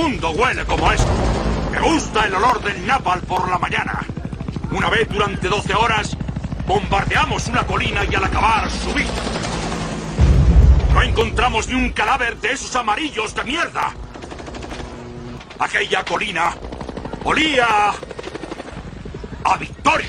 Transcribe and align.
Mundo 0.00 0.30
huele 0.30 0.64
como 0.64 0.90
esto. 0.90 1.12
Me 1.70 1.78
gusta 1.78 2.24
el 2.24 2.34
olor 2.34 2.62
del 2.62 2.86
napalm 2.86 3.20
por 3.22 3.50
la 3.50 3.58
mañana. 3.58 4.00
Una 4.70 4.88
vez 4.88 5.06
durante 5.10 5.46
12 5.46 5.74
horas 5.74 6.16
bombardeamos 6.66 7.46
una 7.48 7.66
colina 7.66 8.00
y 8.10 8.14
al 8.14 8.24
acabar 8.24 8.70
subí. 8.70 9.04
No 10.94 11.02
encontramos 11.02 11.68
ni 11.68 11.74
un 11.74 11.90
cadáver 11.90 12.38
de 12.38 12.52
esos 12.52 12.74
amarillos 12.76 13.34
de 13.34 13.44
mierda. 13.44 13.92
Aquella 15.58 16.02
colina 16.04 16.56
olía 17.24 17.92
a 19.44 19.56
victoria. 19.58 20.08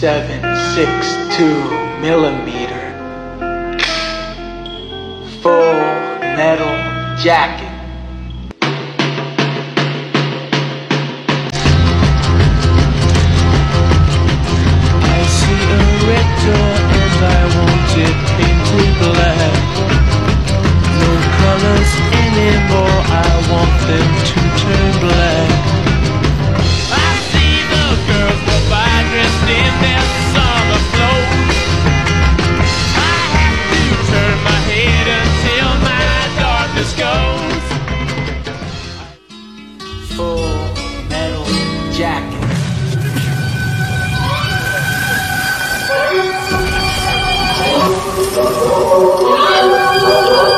762 0.00 2.00
millimeter 2.00 2.96
full 5.40 6.06
metal 6.36 6.85
jacket. 7.22 7.72
I 15.02 15.20
see 15.36 15.62
a 15.64 15.84
red 16.06 16.28
door 16.44 16.76
and 17.00 17.18
I 17.24 17.42
want 17.56 17.90
it 18.04 18.16
painted 18.36 18.94
black. 19.00 19.56
No 21.00 21.10
colors 21.40 21.92
anymore, 22.24 23.00
I 23.08 23.32
want 23.50 23.74
them 23.88 24.10
to 24.28 24.38
turn 24.60 24.92
black. 25.00 25.55
Oh, 48.38 49.22
my 49.22 49.60
God. 49.70 50.55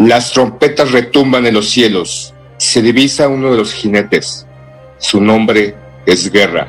Las 0.00 0.32
trompetas 0.32 0.92
retumban 0.92 1.44
en 1.44 1.52
los 1.52 1.68
cielos. 1.68 2.32
Se 2.56 2.80
divisa 2.80 3.28
uno 3.28 3.50
de 3.50 3.58
los 3.58 3.74
jinetes. 3.74 4.46
Su 4.96 5.20
nombre 5.20 5.74
es 6.06 6.32
Guerra. 6.32 6.68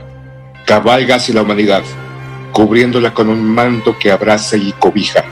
Cabalga 0.66 1.16
hacia 1.16 1.36
la 1.36 1.44
humanidad, 1.44 1.82
cubriéndola 2.52 3.14
con 3.14 3.30
un 3.30 3.42
manto 3.42 3.98
que 3.98 4.12
abraza 4.12 4.58
y 4.58 4.74
cobija. 4.74 5.24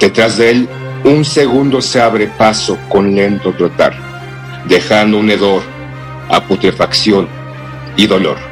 Detrás 0.00 0.36
de 0.36 0.50
él, 0.50 0.68
un 1.04 1.24
segundo 1.24 1.80
se 1.80 2.00
abre 2.00 2.26
paso 2.26 2.76
con 2.88 3.14
lento 3.14 3.52
trotar, 3.52 3.94
dejando 4.66 5.18
un 5.18 5.30
hedor 5.30 5.62
a 6.28 6.44
putrefacción 6.44 7.28
y 7.96 8.08
dolor. 8.08 8.51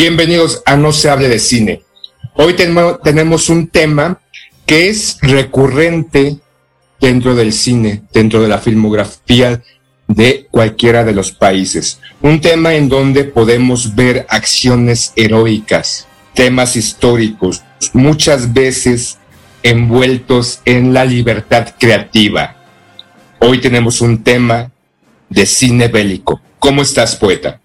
Bienvenidos 0.00 0.62
a 0.66 0.76
No 0.76 0.92
se 0.92 1.08
hable 1.08 1.26
de 1.30 1.38
cine. 1.38 1.80
Hoy 2.34 2.52
tenemo- 2.52 2.98
tenemos 3.02 3.48
un 3.48 3.68
tema 3.68 4.20
que 4.66 4.90
es 4.90 5.16
recurrente 5.22 6.36
dentro 7.00 7.34
del 7.34 7.50
cine, 7.54 8.02
dentro 8.12 8.42
de 8.42 8.48
la 8.48 8.58
filmografía 8.58 9.62
de 10.06 10.48
cualquiera 10.50 11.02
de 11.02 11.14
los 11.14 11.32
países. 11.32 11.98
Un 12.20 12.42
tema 12.42 12.74
en 12.74 12.90
donde 12.90 13.24
podemos 13.24 13.94
ver 13.94 14.26
acciones 14.28 15.14
heroicas, 15.16 16.06
temas 16.34 16.76
históricos, 16.76 17.62
muchas 17.94 18.52
veces 18.52 19.16
envueltos 19.62 20.60
en 20.66 20.92
la 20.92 21.06
libertad 21.06 21.68
creativa. 21.80 22.54
Hoy 23.38 23.62
tenemos 23.62 24.02
un 24.02 24.22
tema 24.22 24.70
de 25.30 25.46
cine 25.46 25.88
bélico. 25.88 26.42
¿Cómo 26.58 26.82
estás, 26.82 27.16
poeta? 27.16 27.62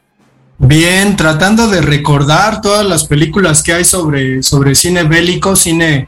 Bien, 0.64 1.16
tratando 1.16 1.68
de 1.68 1.82
recordar 1.82 2.62
todas 2.62 2.86
las 2.86 3.06
películas 3.06 3.64
que 3.64 3.74
hay 3.74 3.84
sobre, 3.84 4.44
sobre 4.44 4.76
cine 4.76 5.04
bélico, 5.04 5.56
cine 5.56 6.08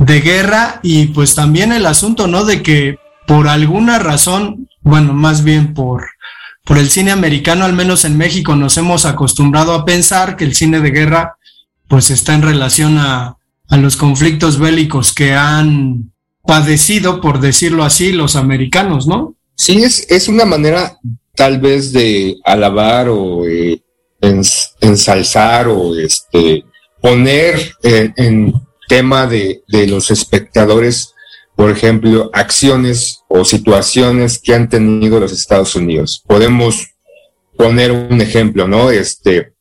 de 0.00 0.20
guerra 0.20 0.80
y 0.82 1.06
pues 1.06 1.36
también 1.36 1.70
el 1.70 1.86
asunto, 1.86 2.26
¿no? 2.26 2.44
De 2.44 2.60
que 2.60 2.98
por 3.28 3.46
alguna 3.46 4.00
razón, 4.00 4.68
bueno, 4.80 5.12
más 5.14 5.44
bien 5.44 5.74
por, 5.74 6.08
por 6.64 6.76
el 6.76 6.90
cine 6.90 7.12
americano, 7.12 7.64
al 7.64 7.72
menos 7.72 8.04
en 8.04 8.18
México, 8.18 8.56
nos 8.56 8.76
hemos 8.78 9.06
acostumbrado 9.06 9.72
a 9.74 9.84
pensar 9.84 10.36
que 10.36 10.44
el 10.44 10.56
cine 10.56 10.80
de 10.80 10.90
guerra 10.90 11.36
pues 11.86 12.10
está 12.10 12.34
en 12.34 12.42
relación 12.42 12.98
a, 12.98 13.36
a 13.68 13.76
los 13.76 13.96
conflictos 13.96 14.58
bélicos 14.58 15.14
que 15.14 15.34
han 15.34 16.10
padecido, 16.44 17.20
por 17.20 17.38
decirlo 17.38 17.84
así, 17.84 18.10
los 18.10 18.34
americanos, 18.34 19.06
¿no? 19.06 19.36
Sí, 19.54 19.84
es, 19.84 20.04
es 20.10 20.26
una 20.26 20.44
manera 20.44 20.98
tal 21.38 21.58
vez 21.60 21.92
de 21.92 22.36
alabar 22.44 23.08
o 23.08 23.46
eh, 23.46 23.80
ens- 24.20 24.72
ensalzar 24.80 25.68
o 25.68 25.96
este 25.96 26.64
poner 27.00 27.54
en, 27.82 28.12
en 28.16 28.52
tema 28.88 29.26
de, 29.26 29.62
de 29.68 29.86
los 29.86 30.10
espectadores, 30.10 31.14
por 31.54 31.70
ejemplo, 31.70 32.30
acciones 32.32 33.20
o 33.28 33.44
situaciones 33.44 34.40
que 34.40 34.54
han 34.54 34.68
tenido 34.68 35.20
los 35.20 35.32
Estados 35.32 35.76
Unidos. 35.76 36.22
Podemos 36.26 36.88
poner 37.56 37.92
un 37.92 38.20
ejemplo, 38.20 38.66
¿no? 38.66 38.90
Este, 38.90 39.54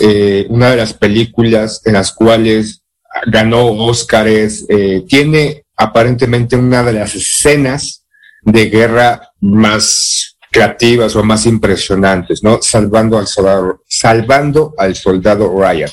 eh, 0.00 0.46
una 0.48 0.70
de 0.70 0.76
las 0.76 0.92
películas 0.92 1.80
en 1.84 1.94
las 1.94 2.12
cuales 2.12 2.82
ganó 3.26 3.66
Óscares, 3.66 4.66
eh, 4.68 5.02
tiene 5.08 5.64
aparentemente 5.76 6.56
una 6.56 6.82
de 6.82 6.92
las 6.94 7.14
escenas 7.14 8.06
de 8.42 8.70
guerra 8.70 9.30
más 9.40 10.31
creativas 10.52 11.16
o 11.16 11.24
más 11.24 11.46
impresionantes, 11.46 12.42
¿no? 12.44 12.60
Salvando 12.60 13.18
al 13.18 13.26
soldado, 13.26 13.82
salvando 13.88 14.74
al 14.78 14.94
soldado 14.94 15.52
Ryan, 15.58 15.90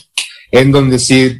en 0.51 0.71
donde 0.71 0.99
sí 0.99 1.37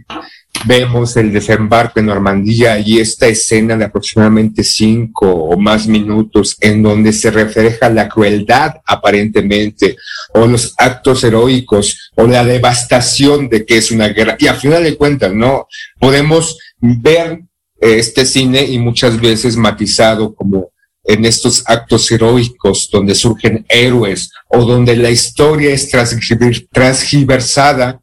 vemos 0.65 1.15
el 1.15 1.31
desembarco 1.31 1.99
en 1.99 2.07
Normandía 2.07 2.79
y 2.79 2.99
esta 2.99 3.27
escena 3.27 3.77
de 3.77 3.85
aproximadamente 3.85 4.63
cinco 4.63 5.31
o 5.31 5.57
más 5.57 5.87
minutos 5.87 6.57
en 6.59 6.83
donde 6.83 7.13
se 7.13 7.31
refleja 7.31 7.89
la 7.89 8.09
crueldad 8.09 8.75
aparentemente 8.85 9.95
o 10.33 10.45
los 10.45 10.73
actos 10.77 11.23
heroicos 11.23 12.11
o 12.15 12.27
la 12.27 12.43
devastación 12.43 13.47
de 13.49 13.65
que 13.65 13.77
es 13.77 13.91
una 13.91 14.09
guerra. 14.09 14.35
Y 14.39 14.47
a 14.47 14.55
final 14.55 14.83
de 14.83 14.97
cuentas, 14.97 15.33
¿no? 15.33 15.67
Podemos 15.99 16.57
ver 16.79 17.41
este 17.79 18.25
cine 18.25 18.63
y 18.63 18.79
muchas 18.79 19.19
veces 19.19 19.55
matizado 19.55 20.35
como 20.35 20.71
en 21.09 21.25
estos 21.25 21.63
actos 21.65 22.11
heroicos 22.11 22.87
donde 22.91 23.15
surgen 23.15 23.65
héroes 23.67 24.31
o 24.47 24.63
donde 24.63 24.95
la 24.95 25.09
historia 25.09 25.71
es 25.71 25.89
transgiversada 26.69 27.99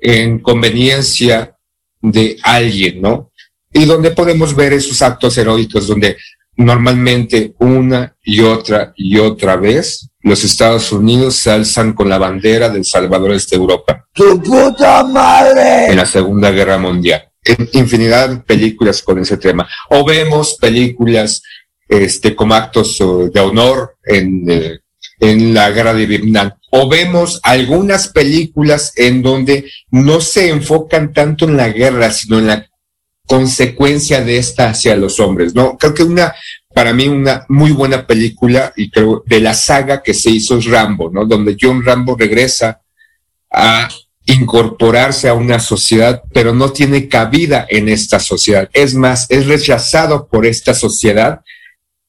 en 0.00 0.40
conveniencia 0.40 1.56
de 2.02 2.36
alguien, 2.42 3.00
¿no? 3.00 3.30
Y 3.72 3.84
donde 3.84 4.10
podemos 4.10 4.56
ver 4.56 4.72
esos 4.72 5.00
actos 5.02 5.38
heroicos 5.38 5.86
donde 5.86 6.16
normalmente 6.56 7.54
una 7.60 8.16
y 8.24 8.40
otra 8.40 8.92
y 8.96 9.18
otra 9.18 9.54
vez 9.54 10.10
los 10.20 10.42
Estados 10.42 10.90
Unidos 10.90 11.36
se 11.36 11.52
alzan 11.52 11.92
con 11.92 12.08
la 12.08 12.18
bandera 12.18 12.68
del 12.70 12.84
Salvador 12.84 13.40
de 13.40 13.56
Europa. 13.56 14.04
¡Tu 14.12 14.42
puta 14.42 15.04
madre! 15.04 15.86
En 15.86 15.96
la 15.96 16.06
Segunda 16.06 16.50
Guerra 16.50 16.76
Mundial. 16.76 17.22
En 17.44 17.68
infinidad 17.72 18.28
de 18.30 18.36
películas 18.38 19.00
con 19.00 19.20
ese 19.20 19.36
tema. 19.36 19.68
O 19.90 20.04
vemos 20.04 20.56
películas 20.60 21.40
este, 21.88 22.36
como 22.36 22.54
actos 22.54 22.98
de 22.98 23.40
honor 23.40 23.96
en, 24.04 24.50
eh, 24.50 24.80
en 25.20 25.54
la 25.54 25.70
guerra 25.70 25.94
de 25.94 26.06
Vietnam. 26.06 26.52
O 26.70 26.88
vemos 26.88 27.40
algunas 27.42 28.08
películas 28.08 28.92
en 28.96 29.22
donde 29.22 29.70
no 29.90 30.20
se 30.20 30.50
enfocan 30.50 31.12
tanto 31.12 31.46
en 31.46 31.56
la 31.56 31.70
guerra, 31.70 32.10
sino 32.10 32.38
en 32.38 32.46
la 32.46 32.68
consecuencia 33.26 34.22
de 34.22 34.38
esta 34.38 34.70
hacia 34.70 34.96
los 34.96 35.20
hombres, 35.20 35.54
¿no? 35.54 35.76
Creo 35.76 35.92
que 35.94 36.02
una, 36.02 36.34
para 36.74 36.92
mí, 36.92 37.08
una 37.08 37.44
muy 37.48 37.72
buena 37.72 38.06
película, 38.06 38.72
y 38.74 38.90
creo, 38.90 39.22
de 39.26 39.40
la 39.40 39.54
saga 39.54 40.02
que 40.02 40.14
se 40.14 40.30
hizo 40.30 40.58
es 40.58 40.64
Rambo, 40.64 41.10
¿no? 41.10 41.26
Donde 41.26 41.56
John 41.60 41.84
Rambo 41.84 42.16
regresa 42.16 42.80
a 43.50 43.88
incorporarse 44.24 45.28
a 45.28 45.34
una 45.34 45.58
sociedad, 45.58 46.22
pero 46.32 46.54
no 46.54 46.70
tiene 46.70 47.08
cabida 47.08 47.66
en 47.68 47.88
esta 47.88 48.18
sociedad. 48.18 48.68
Es 48.72 48.94
más, 48.94 49.26
es 49.30 49.46
rechazado 49.46 50.26
por 50.26 50.46
esta 50.46 50.74
sociedad 50.74 51.40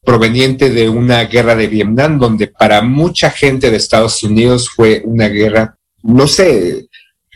proveniente 0.03 0.69
de 0.69 0.89
una 0.89 1.23
guerra 1.25 1.55
de 1.55 1.67
Vietnam, 1.67 2.19
donde 2.19 2.47
para 2.47 2.81
mucha 2.81 3.29
gente 3.29 3.69
de 3.69 3.77
Estados 3.77 4.23
Unidos 4.23 4.69
fue 4.69 5.01
una 5.05 5.27
guerra, 5.27 5.77
no 6.03 6.27
sé, 6.27 6.87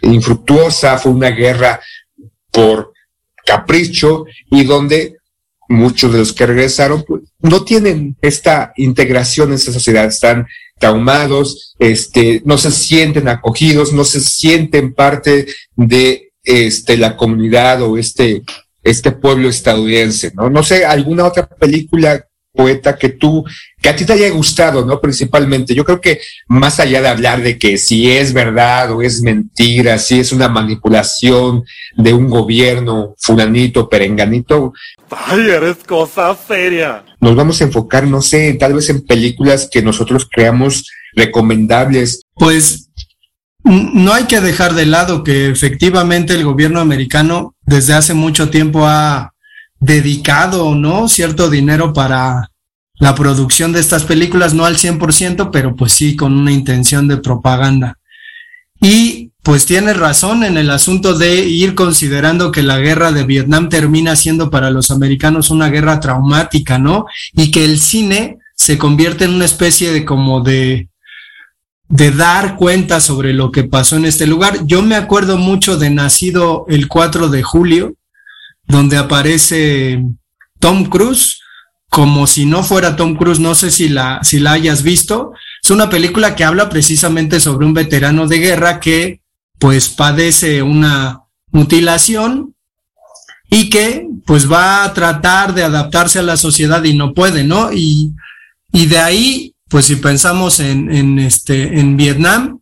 infructuosa, 0.02 0.98
fue 0.98 1.12
una 1.12 1.30
guerra 1.30 1.80
por 2.52 2.94
capricho 3.46 4.26
y 4.50 4.64
donde 4.64 5.18
muchos 5.68 6.12
de 6.12 6.20
los 6.20 6.34
que 6.34 6.46
regresaron 6.46 7.04
pues, 7.04 7.24
no 7.40 7.64
tienen 7.64 8.16
esta 8.22 8.74
integración 8.78 9.50
en 9.50 9.56
esa 9.56 9.74
sociedad, 9.74 10.06
están 10.06 10.48
traumados, 10.80 11.76
este, 11.80 12.42
no 12.46 12.58
se 12.58 12.72
sienten 12.72 13.28
acogidos, 13.28 13.94
no 13.94 14.04
se 14.04 14.20
sienten 14.22 14.94
parte 14.94 15.48
de 15.76 16.32
este, 16.44 16.98
la 16.98 17.16
comunidad 17.16 17.82
o 17.82 17.98
este, 17.98 18.44
este 18.84 19.12
pueblo 19.12 19.50
estadounidense, 19.50 20.32
¿no? 20.36 20.50
No 20.50 20.64
sé, 20.64 20.86
alguna 20.86 21.26
otra 21.26 21.48
película 21.48 22.26
poeta 22.54 22.98
que 22.98 23.10
tú, 23.10 23.44
que 23.82 23.90
a 23.90 23.96
ti 23.96 24.06
te 24.06 24.14
haya 24.14 24.30
gustado, 24.30 24.86
¿no? 24.86 25.02
Principalmente. 25.02 25.74
Yo 25.74 25.84
creo 25.84 26.00
que 26.00 26.22
más 26.48 26.80
allá 26.80 27.02
de 27.02 27.08
hablar 27.08 27.42
de 27.42 27.58
que 27.58 27.78
si 27.78 28.10
es 28.12 28.32
verdad 28.32 28.92
o 28.92 29.02
es 29.02 29.22
mentira, 29.22 29.98
si 29.98 30.20
es 30.20 30.32
una 30.32 30.48
manipulación 30.48 31.64
de 31.98 32.14
un 32.14 32.30
gobierno 32.30 33.16
fulanito, 33.18 33.90
perenganito. 33.90 34.74
Ay, 35.10 35.50
eres 35.50 35.78
cosa 35.86 36.36
seria. 36.36 37.04
Nos 37.20 37.36
vamos 37.36 37.60
a 37.60 37.66
enfocar, 37.66 38.06
no 38.06 38.22
sé, 38.22 38.54
tal 38.54 38.74
vez 38.74 38.90
en 38.90 39.06
películas 39.06 39.68
que 39.72 39.82
nosotros 39.82 40.28
creamos 40.32 40.90
recomendables. 41.16 42.22
Pues 42.36 42.90
no 43.64 44.14
hay 44.14 44.26
que 44.26 44.42
dejar 44.42 44.74
de 44.74 44.86
lado 44.86 45.24
que 45.24 45.48
efectivamente 45.48 46.34
el 46.34 46.44
gobierno 46.44 46.82
americano 46.82 47.56
desde 47.62 47.94
hace 47.94 48.14
mucho 48.14 48.50
tiempo 48.50 48.86
ha 48.86 49.33
dedicado, 49.84 50.76
¿no? 50.76 51.10
Cierto 51.10 51.50
dinero 51.50 51.94
para 51.94 52.52
la 53.00 53.16
producción 53.16 53.74
de 53.74 53.82
estas 53.82 54.04
películas, 54.04 54.54
no 54.54 54.66
al 54.66 54.78
100%, 54.78 55.50
pero 55.52 55.76
pues 55.76 55.92
sí 55.94 56.16
con 56.16 56.38
una 56.38 56.52
intención 56.52 57.08
de 57.08 57.18
propaganda. 57.18 58.00
Y 58.80 59.32
pues 59.44 59.66
tiene 59.66 59.94
razón 59.94 60.44
en 60.44 60.58
el 60.58 60.70
asunto 60.70 61.18
de 61.18 61.44
ir 61.46 61.76
considerando 61.76 62.52
que 62.52 62.64
la 62.64 62.80
guerra 62.80 63.12
de 63.12 63.26
Vietnam 63.26 63.68
termina 63.68 64.16
siendo 64.16 64.50
para 64.50 64.70
los 64.70 64.90
americanos 64.90 65.50
una 65.50 65.70
guerra 65.70 66.00
traumática, 66.00 66.80
¿no? 66.80 67.06
Y 67.34 67.52
que 67.52 67.66
el 67.66 67.80
cine 67.80 68.38
se 68.56 68.78
convierte 68.78 69.26
en 69.26 69.34
una 69.34 69.46
especie 69.46 69.92
de 69.92 70.06
como 70.06 70.42
de 70.42 70.90
de 71.90 72.10
dar 72.10 72.56
cuenta 72.56 73.00
sobre 73.00 73.34
lo 73.34 73.52
que 73.52 73.66
pasó 73.66 73.98
en 73.98 74.06
este 74.06 74.26
lugar. 74.26 74.66
Yo 74.66 74.82
me 74.82 74.96
acuerdo 74.96 75.38
mucho 75.38 75.78
de 75.78 75.92
Nacido 75.92 76.66
el 76.68 76.88
4 76.88 77.30
de 77.30 77.44
julio, 77.44 77.94
donde 78.68 78.98
aparece 78.98 80.04
Tom 80.60 80.86
Cruise, 80.86 81.40
como 81.90 82.26
si 82.26 82.46
no 82.46 82.64
fuera 82.64 82.96
Tom 82.96 83.16
Cruise, 83.16 83.40
no 83.40 83.54
sé 83.54 83.70
si 83.70 83.90
la, 83.90 84.20
si 84.24 84.40
la 84.40 84.54
hayas 84.54 84.82
visto. 84.82 85.34
Es 85.64 85.70
una 85.70 85.90
película 85.90 86.36
que 86.36 86.44
habla 86.44 86.70
precisamente 86.70 87.40
sobre 87.40 87.66
un 87.66 87.74
veterano 87.74 88.28
de 88.28 88.40
guerra 88.40 88.80
que 88.80 89.22
pues 89.60 89.90
padece 89.90 90.62
una 90.64 91.22
mutilación 91.52 92.56
y 93.50 93.70
que 93.70 94.08
pues 94.26 94.52
va 94.52 94.84
a 94.84 94.94
tratar 94.94 95.54
de 95.54 95.64
adaptarse 95.64 96.20
a 96.20 96.24
la 96.24 96.38
sociedad 96.38 96.84
y 96.84 96.96
no 96.96 97.14
puede, 97.14 97.44
¿no? 97.44 97.72
Y, 97.72 98.14
y 98.72 98.88
de 98.88 98.98
ahí, 98.98 99.56
pues 99.70 99.86
si 99.86 99.98
pensamos 99.98 100.60
en, 100.60 101.20
este, 101.20 101.80
en 101.80 101.96
Vietnam, 101.96 102.60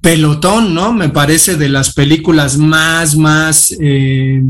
Pelotón, 0.00 0.74
¿no? 0.74 0.92
Me 0.92 1.08
parece 1.08 1.56
de 1.56 1.68
las 1.68 1.94
películas 1.94 2.56
más, 2.56 3.16
más 3.16 3.74
eh, 3.80 4.42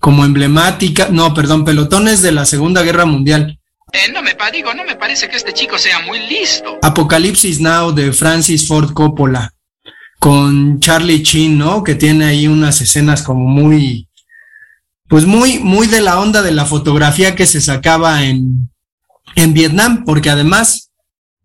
como 0.00 0.24
emblemática, 0.24 1.08
no, 1.10 1.32
perdón, 1.34 1.64
pelotones 1.64 2.22
de 2.22 2.32
la 2.32 2.46
Segunda 2.46 2.82
Guerra 2.82 3.04
Mundial. 3.04 3.60
Eh, 3.92 4.12
no 4.12 4.22
me 4.22 4.34
digo, 4.52 4.74
no 4.74 4.84
me 4.84 4.96
parece 4.96 5.28
que 5.28 5.36
este 5.36 5.52
chico 5.52 5.78
sea 5.78 6.00
muy 6.00 6.18
listo. 6.26 6.78
Apocalipsis 6.82 7.60
Now 7.60 7.92
de 7.92 8.12
Francis 8.12 8.66
Ford 8.66 8.92
Coppola 8.92 9.52
con 10.18 10.80
Charlie 10.80 11.22
Chin, 11.22 11.58
¿no? 11.58 11.82
Que 11.82 11.94
tiene 11.94 12.26
ahí 12.26 12.46
unas 12.46 12.80
escenas 12.80 13.22
como 13.22 13.48
muy, 13.48 14.08
pues 15.08 15.24
muy, 15.24 15.58
muy 15.58 15.86
de 15.86 16.00
la 16.00 16.20
onda 16.20 16.42
de 16.42 16.52
la 16.52 16.66
fotografía 16.66 17.34
que 17.34 17.46
se 17.46 17.60
sacaba 17.60 18.24
en, 18.24 18.70
en 19.34 19.54
Vietnam, 19.54 20.04
porque 20.04 20.30
además 20.30 20.90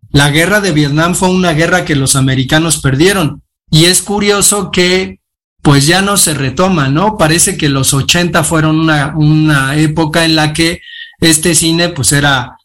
la 0.10 0.30
guerra 0.30 0.62
de 0.62 0.72
Vietnam 0.72 1.16
fue 1.16 1.30
una 1.30 1.54
guerra 1.54 1.86
que 1.86 1.96
los 1.96 2.16
americanos 2.16 2.82
perdieron. 2.82 3.44
Y 3.70 3.86
es 3.86 4.02
curioso 4.02 4.72
que 4.72 5.20
pues 5.66 5.88
ya 5.88 6.04
no 6.04 6.16
se 6.16 6.36
retoma, 6.36 6.90
¿no? 6.90 7.18
Parece 7.18 7.58
que 7.58 7.70
los 7.70 7.96
80 7.96 8.44
fueron 8.44 8.82
una, 8.82 9.16
una 9.18 9.76
época 9.76 10.24
en 10.24 10.36
la 10.36 10.54
que 10.54 10.84
este 11.20 11.56
cine 11.56 11.90
pues 11.90 12.12
era 12.12 12.56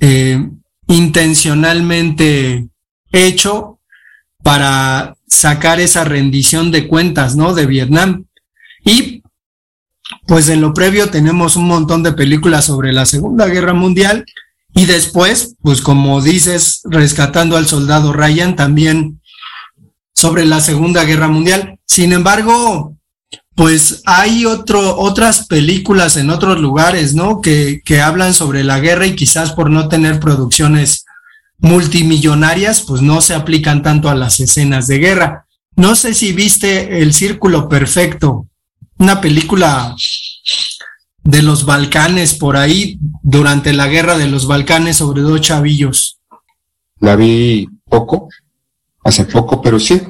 eh, 0.00 0.42
intencionalmente 0.88 2.66
hecho 3.12 3.80
para 4.42 5.18
sacar 5.26 5.80
esa 5.80 6.04
rendición 6.04 6.70
de 6.70 6.88
cuentas, 6.88 7.36
¿no? 7.36 7.52
De 7.52 7.66
Vietnam. 7.66 8.24
Y 8.86 9.22
pues 10.26 10.48
en 10.48 10.62
lo 10.62 10.72
previo 10.72 11.10
tenemos 11.10 11.56
un 11.56 11.66
montón 11.66 12.02
de 12.02 12.14
películas 12.14 12.64
sobre 12.64 12.94
la 12.94 13.04
Segunda 13.04 13.44
Guerra 13.48 13.74
Mundial 13.74 14.24
y 14.74 14.86
después, 14.86 15.56
pues 15.60 15.82
como 15.82 16.22
dices, 16.22 16.80
rescatando 16.84 17.58
al 17.58 17.66
soldado 17.66 18.14
Ryan, 18.14 18.56
también 18.56 19.20
sobre 20.14 20.46
la 20.46 20.60
Segunda 20.60 21.04
Guerra 21.04 21.28
Mundial. 21.28 21.75
Sin 21.86 22.12
embargo, 22.12 22.96
pues 23.54 24.02
hay 24.04 24.44
otro, 24.44 24.98
otras 24.98 25.46
películas 25.46 26.16
en 26.16 26.30
otros 26.30 26.60
lugares, 26.60 27.14
¿no? 27.14 27.40
Que, 27.40 27.80
que 27.84 28.00
hablan 28.00 28.34
sobre 28.34 28.64
la 28.64 28.80
guerra 28.80 29.06
y 29.06 29.16
quizás 29.16 29.52
por 29.52 29.70
no 29.70 29.88
tener 29.88 30.20
producciones 30.20 31.06
multimillonarias, 31.58 32.82
pues 32.82 33.00
no 33.00 33.20
se 33.20 33.34
aplican 33.34 33.82
tanto 33.82 34.10
a 34.10 34.14
las 34.14 34.40
escenas 34.40 34.86
de 34.86 34.98
guerra. 34.98 35.46
No 35.74 35.94
sé 35.94 36.14
si 36.14 36.32
viste 36.32 37.02
El 37.02 37.12
Círculo 37.12 37.68
Perfecto, 37.68 38.46
una 38.98 39.20
película 39.20 39.94
de 41.22 41.42
los 41.42 41.66
Balcanes 41.66 42.34
por 42.34 42.56
ahí 42.56 42.98
durante 43.22 43.72
la 43.72 43.88
guerra 43.88 44.16
de 44.16 44.28
los 44.28 44.46
Balcanes 44.46 44.98
sobre 44.98 45.22
dos 45.22 45.40
chavillos. 45.40 46.18
La 47.00 47.16
vi 47.16 47.68
poco, 47.84 48.28
hace 49.04 49.24
poco, 49.24 49.60
pero 49.60 49.78
sí. 49.78 50.00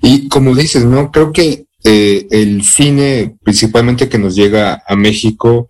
Y 0.00 0.28
como 0.28 0.54
dices, 0.54 0.84
¿no? 0.84 1.10
Creo 1.10 1.32
que 1.32 1.66
eh, 1.84 2.26
el 2.30 2.64
cine, 2.64 3.36
principalmente 3.42 4.08
que 4.08 4.18
nos 4.18 4.34
llega 4.34 4.82
a 4.86 4.96
México, 4.96 5.68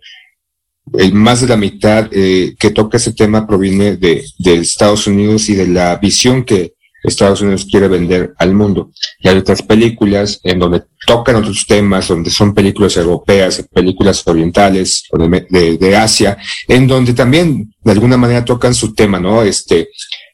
el 0.93 1.13
más 1.13 1.41
de 1.41 1.47
la 1.47 1.57
mitad 1.57 2.09
eh, 2.11 2.55
que 2.57 2.71
toca 2.71 2.97
ese 2.97 3.13
tema 3.13 3.45
proviene 3.45 3.97
de, 3.97 4.23
de, 4.39 4.55
Estados 4.55 5.05
Unidos 5.07 5.49
y 5.49 5.55
de 5.55 5.67
la 5.67 5.95
visión 5.97 6.43
que 6.43 6.73
Estados 7.03 7.41
Unidos 7.41 7.67
quiere 7.69 7.87
vender 7.87 8.33
al 8.37 8.53
mundo. 8.53 8.91
Y 9.19 9.27
hay 9.27 9.37
otras 9.37 9.61
películas 9.61 10.39
en 10.43 10.59
donde 10.59 10.83
tocan 11.05 11.35
otros 11.35 11.65
temas, 11.67 12.07
donde 12.07 12.29
son 12.29 12.53
películas 12.53 12.97
europeas, 12.97 13.63
películas 13.71 14.25
orientales 14.27 15.03
de, 15.11 15.47
de, 15.49 15.77
de 15.77 15.95
Asia, 15.95 16.37
en 16.67 16.87
donde 16.87 17.13
también 17.13 17.73
de 17.83 17.91
alguna 17.91 18.17
manera 18.17 18.43
tocan 18.43 18.73
su 18.73 18.93
tema, 18.93 19.19
¿no? 19.19 19.43
Este, 19.43 19.89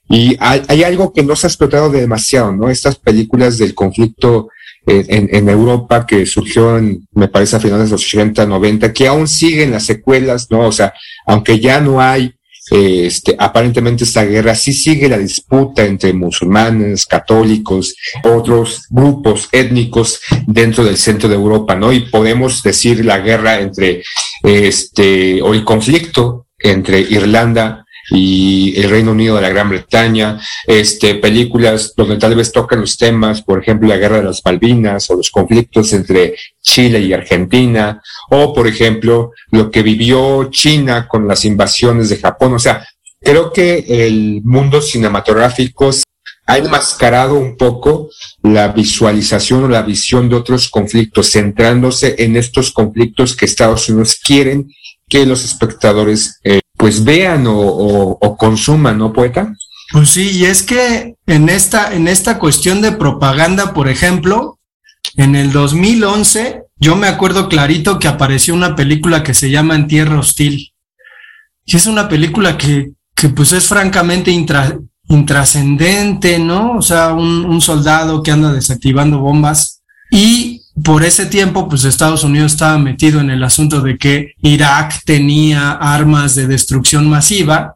y 0.10 0.36
hay, 0.40 0.62
hay, 0.68 0.84
algo 0.84 1.14
que 1.14 1.24
no 1.24 1.36
se 1.36 1.48
ha 1.48 1.50
explotado 1.50 1.90
demasiado, 1.90 2.52
¿no? 2.52 2.70
Estas 2.70 2.98
películas 2.98 3.58
del 3.58 3.74
conflicto 3.74 4.50
en, 4.86 5.30
en, 5.34 5.50
Europa 5.50 6.06
que 6.06 6.26
surgió, 6.26 6.78
en, 6.78 7.08
me 7.14 7.30
parece, 7.30 7.56
a 7.56 7.60
finales 7.60 7.90
de 7.90 7.94
los 7.94 8.06
80, 8.06 8.46
90, 8.46 8.92
que 8.92 9.08
aún 9.08 9.28
siguen 9.28 9.72
las 9.72 9.86
secuelas, 9.86 10.48
¿no? 10.52 10.68
O 10.68 10.72
sea, 10.72 10.94
aunque 11.26 11.60
ya 11.60 11.80
no 11.80 12.02
hay 12.02 12.34
este, 12.72 13.36
aparentemente 13.38 14.06
esta 14.06 14.24
guerra 14.24 14.56
sí 14.56 14.72
sigue 14.72 15.10
la 15.10 15.18
disputa 15.18 15.84
entre 15.84 16.14
musulmanes, 16.14 17.06
católicos, 17.06 17.96
otros 18.24 18.86
grupos 18.90 19.50
étnicos 19.52 20.22
dentro 20.48 20.86
del 20.86 20.98
centro 20.98 21.28
de 21.28 21.36
Europa, 21.36 21.76
¿no? 21.76 21.92
Y 21.92 22.02
podemos 22.02 22.64
decir 22.64 23.04
la 23.04 23.20
guerra 23.20 23.60
entre, 23.60 24.04
este, 24.44 25.42
o 25.42 25.54
el 25.54 25.66
conflicto 25.66 26.48
entre 26.58 27.02
Irlanda 27.02 27.83
y 28.10 28.74
el 28.80 28.90
Reino 28.90 29.12
Unido 29.12 29.36
de 29.36 29.42
la 29.42 29.50
Gran 29.50 29.70
Bretaña, 29.70 30.40
este, 30.68 31.16
películas 31.16 31.94
donde 31.96 32.18
tal 32.18 32.36
vez 32.36 32.52
tocan 32.52 32.82
los 32.82 32.98
temas, 32.98 33.42
por 33.42 33.62
ejemplo, 33.62 33.88
la 33.88 33.98
guerra 33.98 34.18
de 34.18 34.24
las 34.24 34.42
Malvinas 34.44 35.10
o 35.10 35.16
los 35.16 35.32
conflictos 35.32 35.94
entre 35.94 36.36
Chile 36.62 37.00
y 37.00 37.14
Argentina, 37.14 38.02
o 38.30 38.54
por 38.54 38.68
ejemplo, 38.68 39.32
lo 39.52 39.72
que 39.72 39.84
vivió 39.84 40.50
China 40.50 41.08
con 41.08 41.28
las 41.28 41.46
invasiones 41.46 42.10
de 42.10 42.18
Japón. 42.18 42.54
O 42.54 42.60
sea, 42.60 42.86
creo 43.20 43.52
que 43.52 43.86
el 43.88 44.42
mundo 44.44 44.82
cinematográfico 44.82 45.92
ha 46.46 46.58
enmascarado 46.58 47.36
un 47.36 47.56
poco 47.56 48.10
la 48.42 48.68
visualización 48.70 49.64
o 49.64 49.70
la 49.70 49.82
visión 49.82 50.28
de 50.28 50.36
otros 50.36 50.70
conflictos, 50.70 51.32
centrándose 51.32 52.16
en 52.18 52.36
estos 52.36 52.72
conflictos 52.72 53.36
que 53.36 53.46
Estados 53.46 53.88
Unidos 53.90 54.20
quieren 54.22 54.70
que 55.08 55.26
los 55.26 55.46
espectadores 55.46 56.40
eh, 56.44 56.60
pues 56.77 57.03
vean 57.03 57.46
o, 57.48 58.36
consuman, 58.38 58.98
¿no, 58.98 59.13
poeta? 59.13 59.53
Pues 59.92 60.10
sí, 60.10 60.32
y 60.32 60.46
es 60.46 60.63
que 60.63 61.15
en 61.27 61.50
esta, 61.50 61.94
en 61.94 62.08
esta 62.08 62.39
cuestión 62.39 62.82
de 62.82 62.92
propaganda, 62.92 63.74
por 63.74 63.89
ejemplo, 63.89 64.60
en 65.15 65.36
el 65.36 65.51
2011, 65.51 66.63
yo 66.77 66.96
me 66.96 67.08
acuerdo 67.08 67.48
clarito 67.48 68.00
que 68.00 68.08
apareció 68.08 68.53
una 68.53 68.75
película 68.75 69.24
que 69.24 69.34
se 69.34 69.50
llama 69.50 69.75
En 69.75 69.88
Tierra 69.88 70.20
Hostil. 70.20 70.74
Y 71.65 71.77
es 71.77 71.86
una 71.86 72.10
película 72.10 72.58
que, 72.58 72.92
que 73.15 73.30
pues 73.30 73.53
es 73.53 73.68
francamente 73.68 74.32
intra, 74.32 74.77
intrascendente, 75.08 76.39
¿no? 76.39 76.77
O 76.77 76.82
sea, 76.82 77.13
un, 77.13 77.46
un 77.46 77.62
soldado 77.62 78.24
que 78.24 78.32
anda 78.32 78.51
desactivando 78.51 79.20
bombas. 79.20 79.82
Y 80.12 80.62
por 80.82 81.03
ese 81.03 81.27
tiempo, 81.27 81.70
pues 81.70 81.84
Estados 81.84 82.24
Unidos 82.24 82.53
estaba 82.53 82.77
metido 82.80 83.20
en 83.20 83.30
el 83.30 83.44
asunto 83.44 83.82
de 83.82 83.98
que 83.98 84.34
Irak 84.42 85.03
tenía 85.06 85.72
armas 85.74 86.36
de 86.36 86.48
destrucción 86.48 87.08
masiva. 87.10 87.75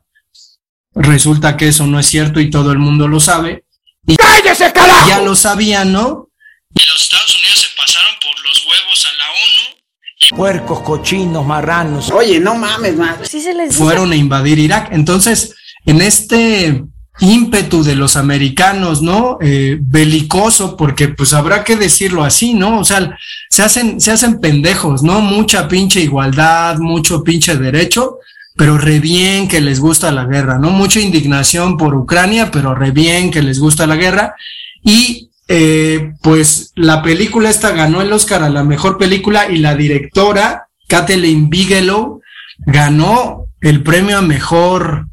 Resulta 0.95 1.57
que 1.57 1.67
eso 1.67 1.85
no 1.85 1.99
es 1.99 2.07
cierto 2.07 2.39
y 2.39 2.49
todo 2.49 2.71
el 2.71 2.79
mundo 2.79 3.07
lo 3.07 3.19
sabe. 3.19 3.65
Y 4.07 4.15
¡Cállese, 4.15 4.73
carajo! 4.73 5.09
Ya 5.09 5.21
lo 5.21 5.35
sabían, 5.35 5.91
¿no? 5.91 6.29
Y 6.73 6.85
los 6.85 7.01
Estados 7.01 7.37
Unidos 7.37 7.61
se 7.61 7.77
pasaron 7.77 8.15
por 8.21 8.43
los 8.43 8.65
huevos 8.65 9.05
a 9.05 9.17
la 9.17 9.29
ONU. 9.31 9.77
Y... 10.19 10.35
Puercos, 10.35 10.81
cochinos, 10.81 11.45
marranos. 11.45 12.09
Oye, 12.09 12.39
no 12.39 12.55
mames, 12.55 12.95
man. 12.95 13.17
Sí 13.23 13.41
se 13.41 13.53
les 13.53 13.75
Fueron 13.75 14.11
a 14.11 14.15
invadir 14.15 14.57
Irak. 14.57 14.89
Entonces, 14.91 15.53
en 15.85 16.01
este 16.01 16.83
ímpetu 17.19 17.83
de 17.83 17.95
los 17.95 18.15
americanos, 18.15 19.01
¿no? 19.01 19.37
Eh, 19.41 19.77
belicoso, 19.79 20.77
porque 20.77 21.07
pues 21.09 21.33
habrá 21.33 21.63
que 21.63 21.75
decirlo 21.75 22.23
así, 22.23 22.53
¿no? 22.53 22.79
O 22.79 22.83
sea, 22.83 23.17
se 23.49 23.63
hacen, 23.63 23.99
se 23.99 24.11
hacen 24.11 24.39
pendejos, 24.39 25.03
¿no? 25.03 25.21
Mucha 25.21 25.67
pinche 25.67 26.01
igualdad, 26.01 26.77
mucho 26.77 27.23
pinche 27.23 27.55
derecho, 27.55 28.17
pero 28.55 28.77
re 28.77 28.99
bien 28.99 29.47
que 29.47 29.61
les 29.61 29.79
gusta 29.79 30.11
la 30.11 30.25
guerra, 30.25 30.59
¿no? 30.59 30.69
Mucha 30.69 30.99
indignación 30.99 31.77
por 31.77 31.95
Ucrania, 31.95 32.51
pero 32.51 32.75
re 32.75 32.91
bien 32.91 33.31
que 33.31 33.41
les 33.41 33.59
gusta 33.59 33.87
la 33.87 33.95
guerra. 33.95 34.35
Y 34.83 35.29
eh, 35.47 36.13
pues 36.21 36.71
la 36.75 37.01
película 37.01 37.49
esta 37.49 37.71
ganó 37.71 38.01
el 38.01 38.11
Oscar 38.11 38.43
a 38.43 38.49
la 38.49 38.63
mejor 38.63 38.97
película 38.97 39.49
y 39.49 39.57
la 39.57 39.75
directora, 39.75 40.67
Kathleen 40.87 41.49
Bigelow, 41.49 42.21
ganó 42.59 43.45
el 43.61 43.81
premio 43.81 44.17
a 44.17 44.21
mejor 44.21 45.07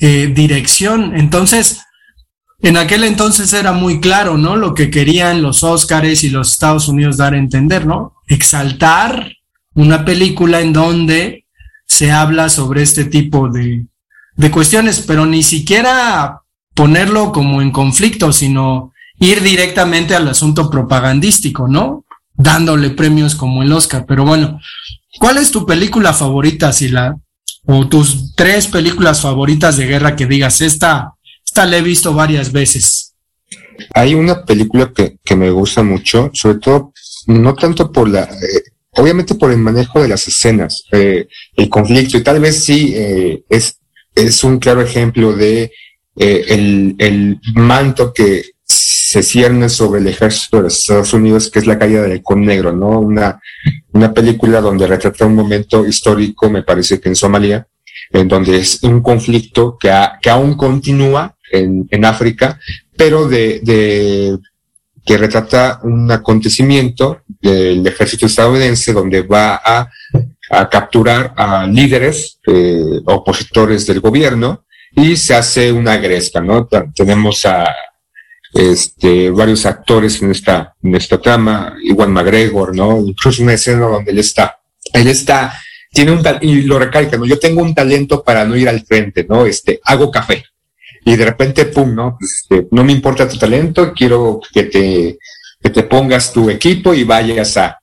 eh, 0.00 0.32
dirección. 0.34 1.16
Entonces, 1.16 1.80
en 2.60 2.76
aquel 2.76 3.04
entonces 3.04 3.52
era 3.52 3.72
muy 3.72 4.00
claro, 4.00 4.36
¿no? 4.36 4.56
Lo 4.56 4.74
que 4.74 4.90
querían 4.90 5.42
los 5.42 5.62
Óscares 5.62 6.24
y 6.24 6.30
los 6.30 6.52
Estados 6.52 6.88
Unidos 6.88 7.16
dar 7.16 7.34
a 7.34 7.38
entender, 7.38 7.86
¿no? 7.86 8.14
Exaltar 8.26 9.32
una 9.74 10.04
película 10.04 10.60
en 10.60 10.72
donde 10.72 11.46
se 11.86 12.10
habla 12.10 12.48
sobre 12.48 12.82
este 12.82 13.04
tipo 13.04 13.48
de, 13.48 13.86
de 14.36 14.50
cuestiones, 14.50 15.04
pero 15.06 15.24
ni 15.24 15.42
siquiera 15.42 16.42
ponerlo 16.74 17.32
como 17.32 17.62
en 17.62 17.70
conflicto, 17.70 18.32
sino 18.32 18.92
ir 19.20 19.42
directamente 19.42 20.14
al 20.14 20.28
asunto 20.28 20.70
propagandístico, 20.70 21.66
¿no? 21.66 22.04
Dándole 22.34 22.90
premios 22.90 23.34
como 23.34 23.62
el 23.62 23.72
Oscar. 23.72 24.04
Pero 24.06 24.24
bueno, 24.24 24.60
¿cuál 25.18 25.38
es 25.38 25.50
tu 25.50 25.66
película 25.66 26.12
favorita, 26.12 26.72
si 26.72 26.88
la 26.88 27.16
o 27.66 27.88
tus 27.88 28.34
tres 28.34 28.66
películas 28.66 29.20
favoritas 29.20 29.76
de 29.76 29.86
guerra 29.86 30.16
que 30.16 30.26
digas, 30.26 30.60
esta, 30.60 31.12
esta 31.44 31.66
la 31.66 31.78
he 31.78 31.82
visto 31.82 32.14
varias 32.14 32.52
veces. 32.52 33.14
Hay 33.94 34.14
una 34.14 34.44
película 34.44 34.92
que, 34.94 35.18
que 35.24 35.36
me 35.36 35.50
gusta 35.50 35.82
mucho, 35.82 36.30
sobre 36.34 36.58
todo, 36.58 36.92
no 37.26 37.54
tanto 37.54 37.92
por 37.92 38.08
la, 38.08 38.24
eh, 38.24 38.62
obviamente 38.92 39.34
por 39.34 39.52
el 39.52 39.58
manejo 39.58 40.00
de 40.00 40.08
las 40.08 40.26
escenas, 40.26 40.84
eh, 40.92 41.28
el 41.54 41.68
conflicto, 41.68 42.16
y 42.16 42.22
tal 42.22 42.40
vez 42.40 42.64
sí 42.64 42.92
eh, 42.94 43.42
es, 43.48 43.78
es 44.14 44.44
un 44.44 44.58
claro 44.58 44.82
ejemplo 44.82 45.32
de 45.32 45.72
el, 46.16 46.96
el 46.98 47.40
manto 47.54 48.12
que 48.12 48.42
se 49.08 49.22
cierne 49.22 49.70
sobre 49.70 50.02
el 50.02 50.06
ejército 50.06 50.58
de 50.58 50.64
los 50.64 50.80
Estados 50.80 51.14
Unidos, 51.14 51.50
que 51.50 51.60
es 51.60 51.66
la 51.66 51.78
caída 51.78 52.02
del 52.02 52.12
halcón 52.12 52.44
negro, 52.44 52.72
¿no? 52.72 53.00
Una, 53.00 53.40
una 53.94 54.12
película 54.12 54.60
donde 54.60 54.86
retrata 54.86 55.24
un 55.24 55.34
momento 55.34 55.86
histórico, 55.86 56.50
me 56.50 56.62
parece 56.62 57.00
que 57.00 57.08
en 57.08 57.16
Somalia, 57.16 57.66
en 58.12 58.28
donde 58.28 58.58
es 58.58 58.82
un 58.82 59.00
conflicto 59.00 59.78
que, 59.80 59.90
que 60.20 60.28
aún 60.28 60.58
continúa 60.58 61.34
en, 61.50 61.88
en 61.90 62.04
África, 62.04 62.60
pero 62.98 63.26
de, 63.26 63.60
de, 63.62 64.36
que 65.06 65.16
retrata 65.16 65.80
un 65.84 66.12
acontecimiento 66.12 67.22
del 67.40 67.86
ejército 67.86 68.26
estadounidense 68.26 68.92
donde 68.92 69.22
va 69.22 69.58
a, 69.64 69.88
a 70.50 70.68
capturar 70.68 71.32
a 71.34 71.66
líderes 71.66 72.40
eh, 72.46 73.00
opositores 73.06 73.86
del 73.86 74.00
gobierno 74.00 74.66
y 74.94 75.16
se 75.16 75.34
hace 75.34 75.72
una 75.72 75.96
gresca, 75.96 76.42
¿no? 76.42 76.68
Tenemos 76.94 77.46
a 77.46 77.74
este, 78.54 79.30
varios 79.30 79.66
actores 79.66 80.22
en 80.22 80.30
esta, 80.30 80.74
en 80.82 80.94
esta 80.94 81.20
trama, 81.20 81.76
Iwan 81.82 82.12
McGregor, 82.12 82.74
¿no? 82.74 82.98
Incluso 82.98 83.42
una 83.42 83.54
escena 83.54 83.86
donde 83.86 84.12
él 84.12 84.18
está, 84.18 84.58
él 84.92 85.08
está, 85.08 85.58
tiene 85.92 86.12
un, 86.12 86.22
y 86.42 86.62
lo 86.62 86.78
recalca, 86.78 87.16
¿no? 87.16 87.26
Yo 87.26 87.38
tengo 87.38 87.62
un 87.62 87.74
talento 87.74 88.22
para 88.22 88.44
no 88.44 88.56
ir 88.56 88.68
al 88.68 88.84
frente, 88.84 89.26
¿no? 89.28 89.46
Este, 89.46 89.80
hago 89.84 90.10
café. 90.10 90.44
Y 91.04 91.16
de 91.16 91.24
repente, 91.24 91.66
pum, 91.66 91.94
¿no? 91.94 92.16
Pues, 92.18 92.42
este, 92.42 92.68
no 92.70 92.84
me 92.84 92.92
importa 92.92 93.28
tu 93.28 93.38
talento, 93.38 93.92
quiero 93.92 94.40
que 94.52 94.64
te, 94.64 95.18
que 95.60 95.70
te 95.70 95.82
pongas 95.84 96.32
tu 96.32 96.50
equipo 96.50 96.94
y 96.94 97.04
vayas 97.04 97.56
a, 97.56 97.78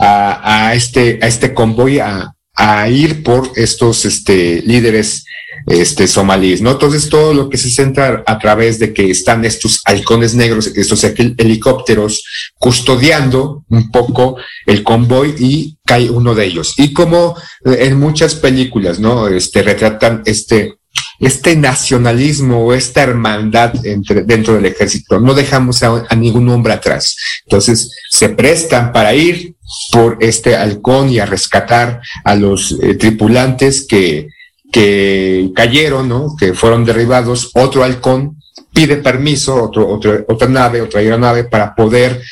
a, 0.00 0.68
a 0.68 0.74
este, 0.74 1.18
a 1.22 1.26
este 1.26 1.54
convoy 1.54 1.98
a, 1.98 2.34
a 2.58 2.88
ir 2.88 3.22
por 3.22 3.52
estos, 3.54 4.04
este, 4.04 4.60
líderes 4.62 5.24
este, 5.66 6.08
somalíes, 6.08 6.60
¿no? 6.60 6.72
Entonces 6.72 7.08
todo 7.08 7.32
lo 7.32 7.48
que 7.48 7.56
se 7.56 7.70
centra 7.70 8.24
a 8.26 8.38
través 8.38 8.80
de 8.80 8.92
que 8.92 9.10
están 9.10 9.44
estos 9.44 9.80
halcones 9.84 10.34
negros, 10.34 10.66
estos 10.66 11.04
helicópteros 11.04 12.24
custodiando 12.58 13.64
un 13.68 13.92
poco 13.92 14.38
el 14.66 14.82
convoy 14.82 15.36
y 15.38 15.78
cae 15.86 16.10
uno 16.10 16.34
de 16.34 16.46
ellos. 16.46 16.74
Y 16.78 16.92
como 16.92 17.36
en 17.64 17.98
muchas 17.98 18.34
películas, 18.34 18.98
¿no? 18.98 19.28
Este, 19.28 19.62
retratan 19.62 20.22
este, 20.26 20.78
este 21.18 21.56
nacionalismo 21.56 22.64
o 22.64 22.72
esta 22.72 23.02
hermandad 23.02 23.74
entre, 23.84 24.22
dentro 24.22 24.54
del 24.54 24.66
ejército. 24.66 25.18
No 25.18 25.34
dejamos 25.34 25.82
a, 25.82 26.04
ningún 26.16 26.48
hombre 26.48 26.72
atrás. 26.72 27.16
Entonces 27.44 27.90
se 28.10 28.28
prestan 28.30 28.92
para 28.92 29.14
ir 29.14 29.54
por 29.92 30.16
este 30.20 30.56
halcón 30.56 31.08
y 31.10 31.18
a 31.18 31.26
rescatar 31.26 32.00
a 32.24 32.34
los 32.34 32.78
eh, 32.82 32.94
tripulantes 32.94 33.86
que, 33.86 34.28
que 34.70 35.50
cayeron, 35.54 36.08
¿no? 36.08 36.36
Que 36.38 36.54
fueron 36.54 36.84
derribados, 36.84 37.50
otro 37.54 37.82
halcón 37.82 38.38
pide 38.72 38.96
permiso, 38.96 39.62
otro, 39.62 39.88
otro, 39.88 40.24
otra 40.28 40.48
nave, 40.48 40.80
otra 40.80 41.00
aeronave 41.00 41.44
para 41.44 41.74
poder 41.74 42.22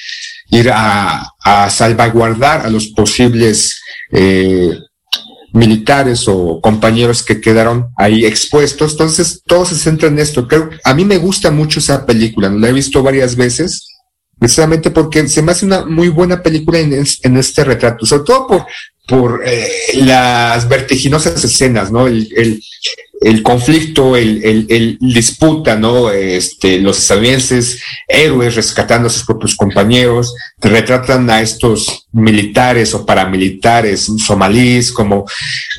ir 0.51 0.71
a, 0.73 1.29
a 1.43 1.71
salvaguardar 1.71 2.65
a 2.65 2.71
los 2.71 2.89
posibles 2.89 3.81
eh, 4.13 4.71
militares 5.57 6.29
o 6.29 6.61
compañeros 6.61 7.23
que 7.23 7.41
quedaron 7.41 7.89
ahí 7.97 8.25
expuestos. 8.25 8.93
Entonces, 8.93 9.43
todo 9.47 9.65
se 9.65 9.75
centra 9.75 10.09
en 10.09 10.19
esto. 10.19 10.47
Creo, 10.47 10.71
a 10.85 10.95
mí 10.95 11.05
me 11.05 11.19
gusta 11.19 11.51
mucho 11.51 11.81
esa 11.81 12.05
película, 12.05 12.51
la 12.51 12.69
he 12.69 12.73
visto 12.73 13.03
varias 13.03 13.37
veces, 13.37 13.89
precisamente 14.39 14.91
porque 14.91 15.27
se 15.29 15.43
me 15.43 15.53
hace 15.53 15.65
una 15.65 15.85
muy 15.85 16.09
buena 16.09 16.43
película 16.43 16.79
en, 16.79 16.93
en 16.95 17.37
este 17.37 17.65
retrato, 17.65 18.05
sobre 18.05 18.25
todo 18.25 18.47
por, 18.47 18.67
por 19.09 19.43
eh, 19.47 19.69
las 19.95 20.69
vertiginosas 20.69 21.43
escenas, 21.43 21.91
¿no? 21.91 22.07
El, 22.07 22.29
el, 22.37 22.63
el 23.21 23.43
conflicto, 23.43 24.17
el, 24.17 24.99
disputa, 25.01 25.77
¿no? 25.77 26.11
Este, 26.11 26.79
los 26.79 26.99
estadounidenses, 26.99 27.83
héroes 28.07 28.55
rescatando 28.55 29.09
a 29.09 29.11
sus 29.11 29.25
propios 29.25 29.55
compañeros, 29.57 30.35
retratan 30.59 31.29
a 31.31 31.41
estos 31.41 32.07
militares 32.13 32.95
o 32.95 33.05
paramilitares 33.05 34.11
somalíes 34.19 34.91
como 34.91 35.25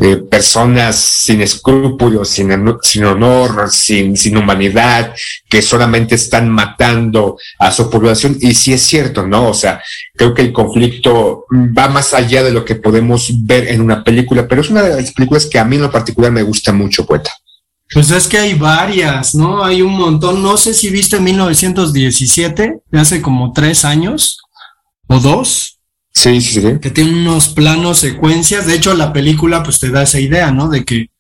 eh, 0.01 0.17
personas 0.29 0.95
sin 0.95 1.41
escrúpulos, 1.41 2.29
sin, 2.29 2.51
honor, 2.51 3.69
sin, 3.71 4.15
sin 4.15 4.37
humanidad, 4.37 5.13
que 5.49 5.61
solamente 5.61 6.15
están 6.15 6.49
matando 6.49 7.37
a 7.59 7.71
su 7.71 7.89
población. 7.89 8.37
Y 8.39 8.53
sí 8.53 8.73
es 8.73 8.81
cierto, 8.81 9.25
¿no? 9.25 9.49
O 9.49 9.53
sea, 9.53 9.81
creo 10.15 10.33
que 10.33 10.41
el 10.41 10.53
conflicto 10.53 11.45
va 11.51 11.87
más 11.87 12.13
allá 12.13 12.43
de 12.43 12.51
lo 12.51 12.65
que 12.65 12.75
podemos 12.75 13.31
ver 13.45 13.67
en 13.67 13.81
una 13.81 14.03
película, 14.03 14.47
pero 14.47 14.61
es 14.61 14.69
una 14.69 14.83
de 14.83 15.01
las 15.01 15.11
películas 15.13 15.45
que 15.45 15.59
a 15.59 15.65
mí 15.65 15.75
en 15.75 15.83
lo 15.83 15.91
particular 15.91 16.31
me 16.31 16.43
gusta 16.43 16.71
mucho, 16.71 17.05
poeta. 17.05 17.26
Pues 17.93 18.11
es 18.11 18.27
que 18.27 18.37
hay 18.37 18.53
varias, 18.53 19.33
¿no? 19.33 19.63
Hay 19.63 19.81
un 19.81 19.93
montón. 19.93 20.43
No 20.43 20.57
sé 20.57 20.73
si 20.73 20.89
viste 20.89 21.19
1917, 21.19 22.81
de 22.91 22.99
hace 22.99 23.21
como 23.21 23.53
tres 23.53 23.85
años 23.85 24.39
o 25.07 25.19
dos. 25.19 25.79
Sí, 26.13 26.41
sí, 26.41 26.61
sí. 26.61 26.79
Que 26.81 26.89
tiene 26.89 27.11
unos 27.11 27.49
planos 27.49 27.99
secuencias. 27.99 28.65
De 28.65 28.75
hecho, 28.75 28.93
la 28.93 29.13
película 29.13 29.63
pues 29.63 29.79
te 29.79 29.89
da 29.89 30.03
esa 30.03 30.19
idea, 30.19 30.51
¿no? 30.51 30.67
De 30.67 30.83
que, 30.83 31.11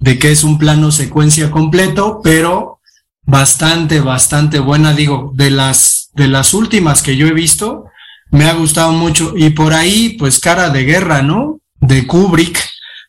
de 0.00 0.18
que 0.18 0.32
es 0.32 0.44
un 0.44 0.58
plano 0.58 0.90
secuencia 0.90 1.50
completo, 1.50 2.20
pero 2.22 2.80
bastante, 3.22 4.00
bastante 4.00 4.58
buena. 4.58 4.92
Digo, 4.92 5.32
de 5.34 5.50
las, 5.50 6.10
de 6.14 6.28
las 6.28 6.52
últimas 6.52 7.02
que 7.02 7.16
yo 7.16 7.26
he 7.26 7.32
visto, 7.32 7.86
me 8.30 8.44
ha 8.44 8.52
gustado 8.52 8.92
mucho. 8.92 9.32
Y 9.34 9.50
por 9.50 9.72
ahí, 9.72 10.16
pues 10.18 10.40
cara 10.40 10.68
de 10.68 10.84
guerra, 10.84 11.22
¿no? 11.22 11.60
De 11.80 12.06
Kubrick, 12.06 12.58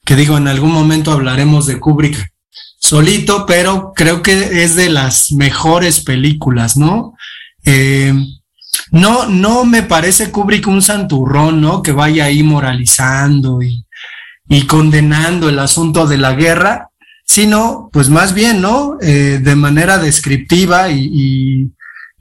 que 0.05 0.15
digo, 0.15 0.37
en 0.37 0.47
algún 0.47 0.71
momento 0.71 1.11
hablaremos 1.11 1.65
de 1.65 1.79
Kubrick 1.79 2.32
solito, 2.83 3.45
pero 3.45 3.93
creo 3.95 4.21
que 4.21 4.63
es 4.63 4.75
de 4.75 4.89
las 4.89 5.31
mejores 5.31 6.01
películas, 6.01 6.75
¿no? 6.75 7.13
Eh, 7.63 8.13
no, 8.91 9.27
no 9.27 9.63
me 9.63 9.83
parece 9.83 10.31
Kubrick 10.31 10.67
un 10.67 10.81
santurrón, 10.81 11.61
¿no? 11.61 11.81
Que 11.81 11.93
vaya 11.93 12.25
ahí 12.25 12.43
moralizando 12.43 13.61
y, 13.61 13.85
y 14.49 14.67
condenando 14.67 15.47
el 15.47 15.59
asunto 15.59 16.05
de 16.07 16.17
la 16.17 16.33
guerra, 16.33 16.89
sino, 17.25 17.89
pues 17.93 18.09
más 18.09 18.33
bien, 18.33 18.61
¿no? 18.61 18.97
Eh, 19.01 19.39
de 19.41 19.55
manera 19.55 19.97
descriptiva 19.97 20.89
y, 20.89 21.09
y, 21.13 21.71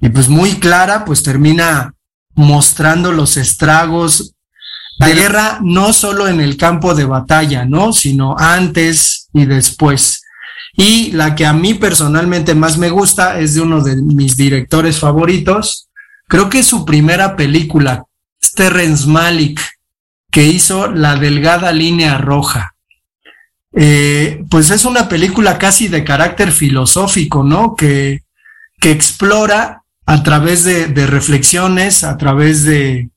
y 0.01 0.09
pues 0.11 0.29
muy 0.29 0.61
clara, 0.61 1.05
pues 1.05 1.25
termina 1.25 1.93
mostrando 2.35 3.11
los 3.11 3.37
estragos 3.37 4.37
la 4.99 5.09
guerra 5.09 5.59
no 5.63 5.93
solo 5.93 6.29
en 6.29 6.41
el 6.41 6.57
campo 6.57 6.95
de 6.95 7.05
batalla, 7.05 7.65
¿no? 7.65 7.93
Sino 7.93 8.37
antes 8.39 9.29
y 9.33 9.47
después. 9.47 10.22
Y 10.75 11.13
la 11.13 11.35
que 11.35 11.45
a 11.45 11.53
mí 11.53 11.75
personalmente 11.75 12.55
más 12.55 12.79
me 12.79 12.91
gusta 12.91 13.39
es 13.39 13.55
de 13.55 13.61
uno 13.61 13.83
de 13.83 13.97
mis 13.97 14.37
directores 14.37 14.99
favoritos. 14.99 15.89
Creo 16.29 16.49
que 16.49 16.61
es 16.61 16.67
su 16.67 16.85
primera 16.85 17.37
película, 17.37 18.05
Terrence 18.55 19.07
Malick, 19.07 19.61
que 20.31 20.45
hizo 20.45 20.91
La 20.91 21.17
Delgada 21.17 21.73
Línea 21.73 22.17
Roja. 22.17 22.75
Eh, 23.75 24.45
pues 24.51 24.71
es 24.71 24.85
una 24.85 25.09
película 25.09 25.59
casi 25.59 25.89
de 25.89 26.05
carácter 26.05 26.53
filosófico, 26.53 27.43
¿no? 27.43 27.75
Que, 27.75 28.23
que 28.81 28.91
explora 28.91 29.83
a 30.07 30.23
través 30.23 30.65
de, 30.65 30.89
de 30.89 31.07
reflexiones, 31.07 32.03
a 32.03 32.17
través 32.17 32.65
de, 32.65 33.11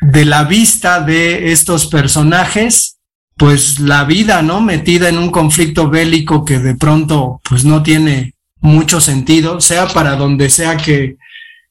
de 0.00 0.24
la 0.24 0.44
vista 0.44 1.00
de 1.00 1.52
estos 1.52 1.86
personajes, 1.86 2.93
pues 3.36 3.80
la 3.80 4.04
vida, 4.04 4.42
¿no? 4.42 4.60
Metida 4.60 5.08
en 5.08 5.18
un 5.18 5.30
conflicto 5.30 5.88
bélico 5.90 6.44
que 6.44 6.58
de 6.58 6.74
pronto 6.74 7.40
pues 7.48 7.64
no 7.64 7.82
tiene 7.82 8.34
mucho 8.60 9.00
sentido, 9.00 9.60
sea 9.60 9.88
para 9.88 10.16
donde 10.16 10.48
sea 10.50 10.76
que, 10.76 11.16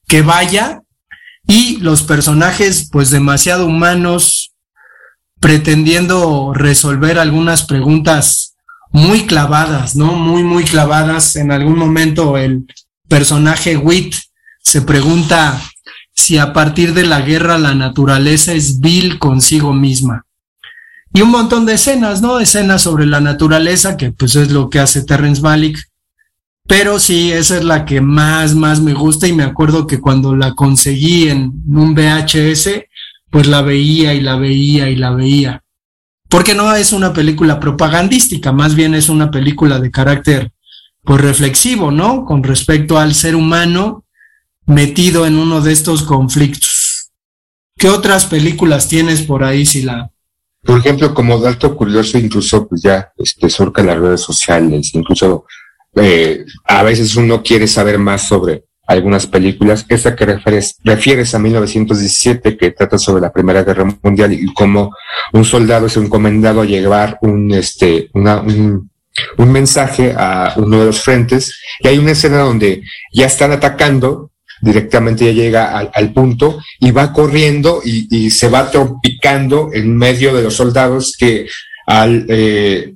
que 0.06 0.22
vaya, 0.22 0.80
y 1.46 1.78
los 1.78 2.02
personajes 2.02 2.88
pues 2.90 3.10
demasiado 3.10 3.66
humanos, 3.66 4.52
pretendiendo 5.40 6.52
resolver 6.54 7.18
algunas 7.18 7.64
preguntas 7.64 8.54
muy 8.92 9.26
clavadas, 9.26 9.96
¿no? 9.96 10.12
Muy, 10.12 10.42
muy 10.42 10.64
clavadas. 10.64 11.36
En 11.36 11.50
algún 11.50 11.76
momento 11.76 12.38
el 12.38 12.64
personaje 13.08 13.76
Wit 13.76 14.14
se 14.62 14.80
pregunta 14.82 15.60
si 16.14 16.38
a 16.38 16.52
partir 16.52 16.94
de 16.94 17.04
la 17.04 17.20
guerra 17.20 17.58
la 17.58 17.74
naturaleza 17.74 18.52
es 18.52 18.80
vil 18.80 19.18
consigo 19.18 19.72
misma. 19.72 20.24
Y 21.16 21.22
un 21.22 21.30
montón 21.30 21.64
de 21.64 21.74
escenas, 21.74 22.20
¿no? 22.20 22.40
Escenas 22.40 22.82
sobre 22.82 23.06
la 23.06 23.20
naturaleza, 23.20 23.96
que 23.96 24.10
pues 24.10 24.34
es 24.34 24.50
lo 24.50 24.68
que 24.68 24.80
hace 24.80 25.04
Terrence 25.04 25.40
Malick. 25.40 25.78
Pero 26.66 26.98
sí, 26.98 27.30
esa 27.30 27.56
es 27.56 27.64
la 27.64 27.84
que 27.84 28.00
más, 28.00 28.56
más 28.56 28.80
me 28.80 28.94
gusta 28.94 29.28
y 29.28 29.32
me 29.32 29.44
acuerdo 29.44 29.86
que 29.86 30.00
cuando 30.00 30.34
la 30.34 30.54
conseguí 30.54 31.28
en 31.28 31.52
un 31.68 31.94
VHS, 31.94 32.86
pues 33.30 33.46
la 33.46 33.62
veía 33.62 34.12
y 34.12 34.22
la 34.22 34.34
veía 34.34 34.90
y 34.90 34.96
la 34.96 35.12
veía. 35.12 35.62
Porque 36.28 36.52
no 36.52 36.74
es 36.74 36.92
una 36.92 37.12
película 37.12 37.60
propagandística, 37.60 38.50
más 38.50 38.74
bien 38.74 38.96
es 38.96 39.08
una 39.08 39.30
película 39.30 39.78
de 39.78 39.92
carácter 39.92 40.50
pues 41.04 41.20
reflexivo, 41.20 41.92
¿no? 41.92 42.24
Con 42.24 42.42
respecto 42.42 42.98
al 42.98 43.14
ser 43.14 43.36
humano 43.36 44.04
metido 44.66 45.26
en 45.26 45.36
uno 45.36 45.60
de 45.60 45.70
estos 45.70 46.02
conflictos. 46.02 47.12
¿Qué 47.76 47.88
otras 47.88 48.24
películas 48.26 48.88
tienes 48.88 49.22
por 49.22 49.44
ahí, 49.44 49.64
Sila? 49.64 50.10
Por 50.64 50.78
ejemplo, 50.78 51.12
como 51.12 51.38
dato 51.38 51.76
curioso, 51.76 52.18
incluso 52.18 52.66
pues 52.66 52.82
ya 52.82 53.12
este, 53.18 53.50
surca 53.50 53.82
las 53.82 53.98
redes 53.98 54.20
sociales, 54.20 54.94
incluso 54.94 55.44
eh, 55.96 56.44
a 56.64 56.82
veces 56.82 57.14
uno 57.16 57.42
quiere 57.42 57.66
saber 57.66 57.98
más 57.98 58.26
sobre 58.26 58.64
algunas 58.86 59.26
películas. 59.26 59.84
Esa 59.88 60.14
que 60.16 60.26
refieres, 60.26 60.76
refieres 60.84 61.34
a 61.34 61.38
1917, 61.38 62.56
que 62.56 62.70
trata 62.70 62.98
sobre 62.98 63.22
la 63.22 63.32
Primera 63.32 63.62
Guerra 63.62 63.86
Mundial 64.02 64.32
y 64.32 64.52
cómo 64.54 64.94
un 65.32 65.44
soldado 65.44 65.86
es 65.86 65.96
encomendado 65.96 66.62
a 66.62 66.66
llevar 66.66 67.18
un, 67.22 67.52
este, 67.52 68.10
una, 68.14 68.40
un, 68.40 68.90
un 69.38 69.52
mensaje 69.52 70.14
a 70.16 70.54
uno 70.56 70.80
de 70.80 70.86
los 70.86 71.02
frentes. 71.02 71.58
Y 71.80 71.88
hay 71.88 71.98
una 71.98 72.12
escena 72.12 72.38
donde 72.38 72.82
ya 73.12 73.26
están 73.26 73.52
atacando 73.52 74.30
directamente 74.60 75.24
ya 75.24 75.32
llega 75.32 75.78
al, 75.78 76.12
punto 76.12 76.58
y 76.80 76.90
va 76.90 77.12
corriendo 77.12 77.80
y, 77.84 78.30
se 78.30 78.48
va 78.48 78.70
trompicando 78.70 79.70
en 79.72 79.96
medio 79.96 80.34
de 80.34 80.42
los 80.42 80.54
soldados 80.54 81.16
que 81.18 81.46
al, 81.86 82.26
eh, 82.28 82.94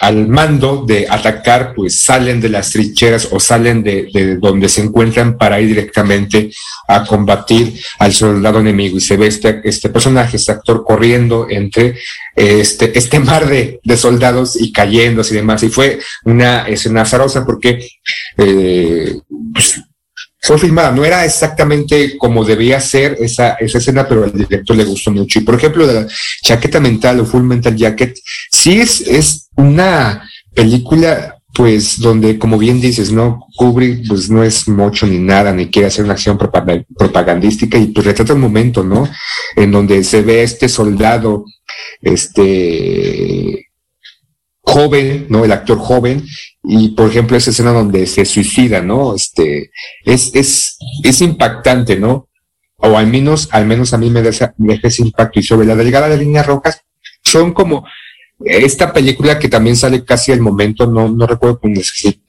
al 0.00 0.28
mando 0.28 0.84
de 0.86 1.06
atacar, 1.08 1.74
pues 1.74 2.00
salen 2.00 2.40
de 2.40 2.48
las 2.48 2.70
trincheras 2.70 3.28
o 3.30 3.38
salen 3.38 3.82
de, 3.82 4.08
de, 4.12 4.36
donde 4.36 4.68
se 4.68 4.82
encuentran 4.82 5.36
para 5.36 5.60
ir 5.60 5.68
directamente 5.68 6.50
a 6.88 7.04
combatir 7.04 7.78
al 7.98 8.12
soldado 8.12 8.60
enemigo. 8.60 8.96
Y 8.96 9.00
se 9.00 9.18
ve 9.18 9.26
este, 9.26 9.60
este 9.64 9.90
personaje, 9.90 10.38
este 10.38 10.52
actor 10.52 10.84
corriendo 10.84 11.46
entre 11.50 11.98
este, 12.34 12.98
este 12.98 13.20
mar 13.20 13.46
de, 13.46 13.80
de 13.82 13.96
soldados 13.96 14.60
y 14.60 14.72
cayendo 14.72 15.22
y 15.28 15.34
demás. 15.34 15.62
Y 15.62 15.68
fue 15.68 15.98
una 16.24 16.66
escena 16.66 17.02
azarosa 17.02 17.44
porque 17.44 17.86
eh, 18.38 19.18
pues, 19.52 19.82
fue 20.42 20.58
filmada, 20.58 20.90
no 20.90 21.04
era 21.04 21.24
exactamente 21.24 22.16
como 22.16 22.44
debía 22.44 22.80
ser 22.80 23.16
esa, 23.20 23.54
esa 23.54 23.78
escena, 23.78 24.08
pero 24.08 24.24
al 24.24 24.32
director 24.32 24.74
le 24.76 24.84
gustó 24.84 25.10
mucho. 25.10 25.38
Y 25.38 25.42
por 25.42 25.54
ejemplo, 25.54 25.86
la 25.86 26.06
chaqueta 26.42 26.80
mental 26.80 27.20
o 27.20 27.26
Full 27.26 27.42
Mental 27.42 27.76
Jacket, 27.76 28.18
sí 28.50 28.80
es, 28.80 29.02
es 29.02 29.48
una 29.56 30.26
película, 30.54 31.36
pues, 31.52 32.00
donde, 32.00 32.38
como 32.38 32.56
bien 32.56 32.80
dices, 32.80 33.12
¿no? 33.12 33.46
Kubrick, 33.56 34.08
pues, 34.08 34.30
no 34.30 34.42
es 34.42 34.66
mucho 34.66 35.06
ni 35.06 35.18
nada, 35.18 35.52
ni 35.52 35.68
quiere 35.68 35.88
hacer 35.88 36.04
una 36.04 36.14
acción 36.14 36.38
propagandística 36.38 37.76
y 37.76 37.88
pues 37.88 38.06
retrata 38.06 38.32
un 38.32 38.40
momento, 38.40 38.82
¿no? 38.82 39.08
En 39.56 39.70
donde 39.70 40.02
se 40.04 40.22
ve 40.22 40.42
este 40.42 40.68
soldado, 40.68 41.44
este, 42.00 43.69
joven, 44.70 45.26
¿no? 45.28 45.44
El 45.44 45.52
actor 45.52 45.78
joven, 45.78 46.24
y 46.62 46.90
por 46.90 47.10
ejemplo 47.10 47.36
esa 47.36 47.50
escena 47.50 47.72
donde 47.72 48.06
se 48.06 48.24
suicida, 48.24 48.80
¿no? 48.80 49.14
Este, 49.14 49.70
es, 50.04 50.30
es, 50.34 50.78
es 51.02 51.20
impactante, 51.20 51.96
¿no? 51.96 52.28
O 52.76 52.96
al 52.96 53.08
menos, 53.08 53.48
al 53.50 53.66
menos 53.66 53.92
a 53.92 53.98
mí 53.98 54.10
me 54.10 54.22
deja, 54.22 54.54
ese 54.82 55.02
impacto. 55.02 55.40
Y 55.40 55.42
sobre 55.42 55.66
la 55.66 55.74
delgada 55.74 56.08
de 56.08 56.16
líneas 56.16 56.46
rojas, 56.46 56.82
son 57.22 57.52
como 57.52 57.84
esta 58.44 58.92
película 58.92 59.38
que 59.38 59.48
también 59.48 59.76
sale 59.76 60.02
casi 60.04 60.32
al 60.32 60.40
momento, 60.40 60.86
no, 60.86 61.08
no 61.08 61.26
recuerdo 61.26 61.60
con 61.60 61.74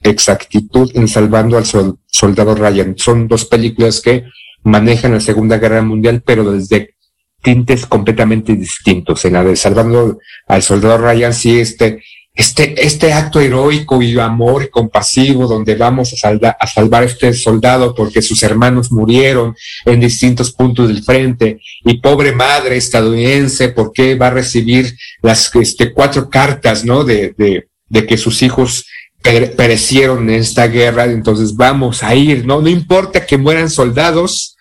exactitud, 0.04 0.92
en 0.94 1.08
Salvando 1.08 1.58
al 1.58 1.66
Sol, 1.66 2.00
Soldado 2.08 2.56
Ryan. 2.56 2.96
Son 2.98 3.28
dos 3.28 3.46
películas 3.46 4.02
que 4.02 4.26
manejan 4.64 5.14
la 5.14 5.22
Segunda 5.22 5.58
Guerra 5.58 5.82
Mundial, 5.82 6.22
pero 6.26 6.52
desde 6.52 6.96
tintes 7.42 7.86
completamente 7.86 8.56
distintos. 8.56 9.24
En 9.26 9.34
la 9.34 9.44
de 9.44 9.56
Salvando 9.56 10.20
al 10.48 10.62
Soldado 10.62 10.98
Ryan, 10.98 11.34
sí, 11.34 11.60
este, 11.60 12.02
este, 12.34 12.86
este 12.86 13.12
acto 13.12 13.42
heroico 13.42 14.02
y 14.02 14.18
amor 14.18 14.70
compasivo 14.70 15.48
donde 15.48 15.76
vamos 15.76 16.14
a, 16.14 16.18
salda, 16.18 16.56
a 16.58 16.66
salvar 16.66 17.04
a 17.04 17.08
este 17.08 17.34
soldado 17.34 17.94
porque 17.94 18.22
sus 18.22 18.42
hermanos 18.44 18.92
murieron 18.92 19.56
en 19.86 20.00
distintos 20.00 20.52
puntos 20.54 20.88
del 20.88 21.04
frente 21.04 21.60
y 21.84 21.98
pobre 22.00 22.32
madre 22.32 22.78
estadounidense, 22.78 23.70
¿por 23.70 23.92
qué 23.92 24.16
va 24.16 24.28
a 24.28 24.32
recibir 24.32 24.96
las 25.22 25.54
este, 25.56 25.92
cuatro 25.92 26.30
cartas, 26.30 26.86
¿no? 26.86 27.04
De, 27.04 27.36
de, 27.38 27.68
de 27.90 28.06
que 28.06 28.18
sus 28.18 28.42
hijos 28.42 28.86
perecieron 29.22 30.30
en 30.30 30.36
esta 30.36 30.68
guerra, 30.68 31.06
entonces 31.06 31.56
vamos 31.56 32.02
a 32.02 32.16
ir, 32.16 32.46
¿no? 32.46 32.62
No 32.62 32.70
importa 32.70 33.26
que 33.26 33.38
mueran 33.38 33.70
soldados, 33.70 34.58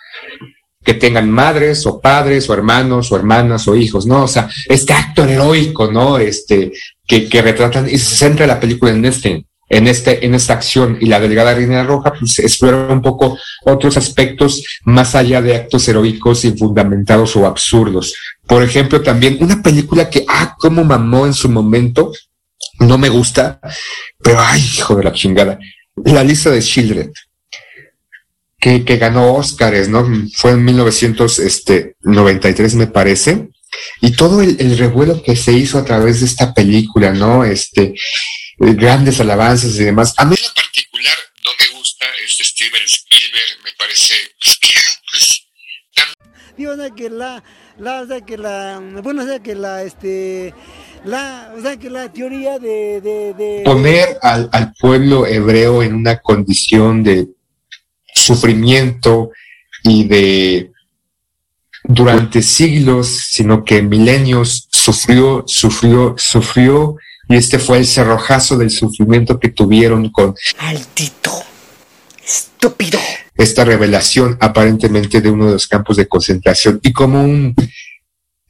que 0.84 0.94
tengan 0.94 1.30
madres 1.30 1.86
o 1.86 2.00
padres 2.00 2.48
o 2.48 2.54
hermanos 2.54 3.12
o 3.12 3.16
hermanas 3.16 3.68
o 3.68 3.76
hijos, 3.76 4.06
¿no? 4.06 4.24
O 4.24 4.28
sea, 4.28 4.48
este 4.66 4.92
acto 4.92 5.24
heroico, 5.24 5.90
¿no? 5.90 6.18
Este, 6.18 6.72
que, 7.10 7.28
que 7.28 7.42
retratan 7.42 7.88
y 7.88 7.98
se 7.98 8.14
centra 8.14 8.46
la 8.46 8.60
película 8.60 8.92
en 8.92 9.04
este, 9.04 9.44
en 9.68 9.88
este, 9.88 10.24
en 10.24 10.36
esta 10.36 10.52
acción 10.52 10.96
y 11.00 11.06
la 11.06 11.18
delegada 11.18 11.54
Reina 11.54 11.82
Roja, 11.82 12.12
pues 12.12 12.38
explora 12.38 12.92
un 12.92 13.02
poco 13.02 13.36
otros 13.64 13.96
aspectos 13.96 14.62
más 14.84 15.16
allá 15.16 15.42
de 15.42 15.56
actos 15.56 15.88
heroicos 15.88 16.44
infundamentados 16.44 17.34
o 17.34 17.46
absurdos. 17.46 18.14
Por 18.46 18.62
ejemplo, 18.62 19.02
también 19.02 19.38
una 19.40 19.60
película 19.60 20.08
que, 20.08 20.24
ah, 20.28 20.54
cómo 20.56 20.84
mamó 20.84 21.26
en 21.26 21.34
su 21.34 21.48
momento, 21.48 22.12
no 22.78 22.96
me 22.96 23.08
gusta, 23.08 23.58
pero 24.22 24.38
ay, 24.38 24.60
hijo 24.60 24.94
de 24.94 25.02
la 25.02 25.12
chingada, 25.12 25.58
la 25.96 26.22
lista 26.22 26.50
de 26.50 26.62
Children 26.62 27.12
que, 28.60 28.84
que 28.84 28.98
ganó 28.98 29.34
Óscares, 29.34 29.88
¿no? 29.88 30.06
Fue 30.34 30.52
en 30.52 30.64
1993, 30.64 32.76
me 32.76 32.86
parece. 32.86 33.48
Y 34.00 34.12
todo 34.12 34.42
el, 34.42 34.56
el, 34.60 34.78
revuelo 34.78 35.22
que 35.22 35.36
se 35.36 35.52
hizo 35.52 35.78
a 35.78 35.84
través 35.84 36.20
de 36.20 36.26
esta 36.26 36.52
película, 36.54 37.12
¿no? 37.12 37.44
Este, 37.44 37.94
grandes 38.58 39.20
alabanzas 39.20 39.74
y 39.76 39.84
demás. 39.84 40.14
A 40.16 40.24
mí 40.24 40.36
en 40.38 40.54
particular 40.54 41.16
no 41.44 41.50
me 41.58 41.78
gusta 41.78 42.06
este 42.24 42.44
Steven 42.44 42.82
Spielberg, 42.84 43.64
me 43.64 43.72
parece 43.78 44.14
pues, 44.42 44.58
que, 44.60 44.68
pues, 45.10 45.46
Digo, 46.56 46.72
o 46.72 46.76
sea, 46.76 46.90
que 46.90 47.08
la, 47.08 47.42
la, 47.78 48.02
o 48.02 48.06
sea, 48.06 48.20
que 48.20 48.36
la, 48.36 48.80
bueno, 49.02 49.22
o 49.22 49.26
sea, 49.26 49.38
que 49.38 49.54
la, 49.54 49.82
este, 49.82 50.52
la, 51.04 51.54
o 51.56 51.62
sea, 51.62 51.78
que 51.78 51.88
la 51.88 52.12
teoría 52.12 52.58
de... 52.58 53.00
de, 53.00 53.32
de... 53.32 53.62
Poner 53.64 54.18
al, 54.20 54.50
al 54.52 54.74
pueblo 54.74 55.26
hebreo 55.26 55.82
en 55.82 55.94
una 55.94 56.18
condición 56.18 57.02
de 57.02 57.28
sufrimiento 58.14 59.30
y 59.84 60.04
de 60.04 60.70
durante 61.92 62.40
siglos, 62.42 63.08
sino 63.30 63.64
que 63.64 63.82
milenios 63.82 64.68
sufrió, 64.70 65.42
sufrió, 65.46 66.14
sufrió, 66.16 66.96
y 67.28 67.36
este 67.36 67.58
fue 67.58 67.78
el 67.78 67.86
cerrojazo 67.86 68.56
del 68.56 68.70
sufrimiento 68.70 69.40
que 69.40 69.48
tuvieron 69.48 70.10
con 70.10 70.34
Altito, 70.58 71.32
estúpido. 72.24 72.98
Esta 73.34 73.64
revelación 73.64 74.36
aparentemente 74.40 75.20
de 75.20 75.30
uno 75.30 75.46
de 75.46 75.52
los 75.54 75.66
campos 75.66 75.96
de 75.96 76.06
concentración 76.06 76.78
y 76.82 76.92
como 76.92 77.24
un 77.24 77.54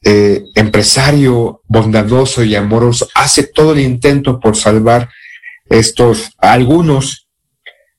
eh, 0.03 0.43
empresario 0.55 1.61
bondadoso 1.67 2.43
y 2.43 2.55
amoroso 2.55 3.07
hace 3.15 3.43
todo 3.43 3.73
el 3.73 3.79
intento 3.79 4.39
por 4.39 4.55
salvar 4.55 5.09
estos, 5.65 6.31
algunos 6.37 7.27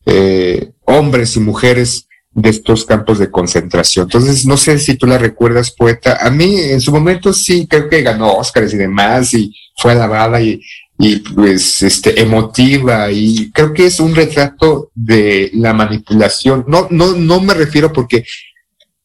eh, 0.06 0.70
hombres 0.84 1.34
y 1.36 1.40
mujeres 1.40 2.06
de 2.34 2.50
estos 2.50 2.84
campos 2.84 3.18
de 3.18 3.30
concentración. 3.30 4.04
Entonces, 4.04 4.46
no 4.46 4.56
sé 4.56 4.78
si 4.78 4.94
tú 4.94 5.06
la 5.06 5.18
recuerdas, 5.18 5.70
poeta. 5.70 6.18
A 6.20 6.30
mí, 6.30 6.56
en 6.60 6.80
su 6.80 6.90
momento, 6.90 7.32
sí, 7.32 7.66
creo 7.66 7.88
que 7.88 8.02
ganó 8.02 8.32
Óscares 8.32 8.72
y 8.72 8.78
demás, 8.78 9.34
y 9.34 9.54
fue 9.76 9.92
alabada 9.92 10.40
y, 10.40 10.60
y 10.98 11.16
pues, 11.16 11.82
este, 11.82 12.20
emotiva, 12.20 13.10
y 13.10 13.50
creo 13.52 13.72
que 13.72 13.86
es 13.86 14.00
un 14.00 14.14
retrato 14.14 14.90
de 14.94 15.50
la 15.54 15.74
manipulación. 15.74 16.64
No, 16.66 16.86
no, 16.90 17.12
no 17.12 17.40
me 17.40 17.54
refiero 17.54 17.92
porque 17.92 18.24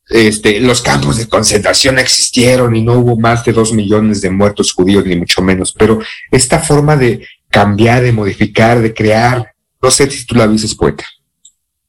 este, 0.09 0.61
los 0.61 0.81
campos 0.81 1.17
de 1.17 1.27
concentración 1.27 1.99
existieron 1.99 2.75
y 2.75 2.81
no 2.81 2.93
hubo 2.93 3.19
más 3.19 3.43
de 3.43 3.51
dos 3.51 3.73
millones 3.73 4.21
de 4.21 4.29
muertos 4.29 4.71
judíos, 4.71 5.05
ni 5.05 5.17
mucho 5.17 5.41
menos, 5.41 5.73
pero 5.77 5.99
esta 6.31 6.59
forma 6.59 6.95
de 6.95 7.27
cambiar, 7.49 8.03
de 8.03 8.13
modificar, 8.13 8.81
de 8.81 8.93
crear, 8.93 9.51
no 9.81 9.91
sé 9.91 10.09
si 10.09 10.25
tú 10.25 10.35
la 10.35 10.47
dices, 10.47 10.75
poeta. 10.75 11.05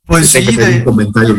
Pues 0.09 0.31
sí, 0.31 0.57
de, 0.57 0.87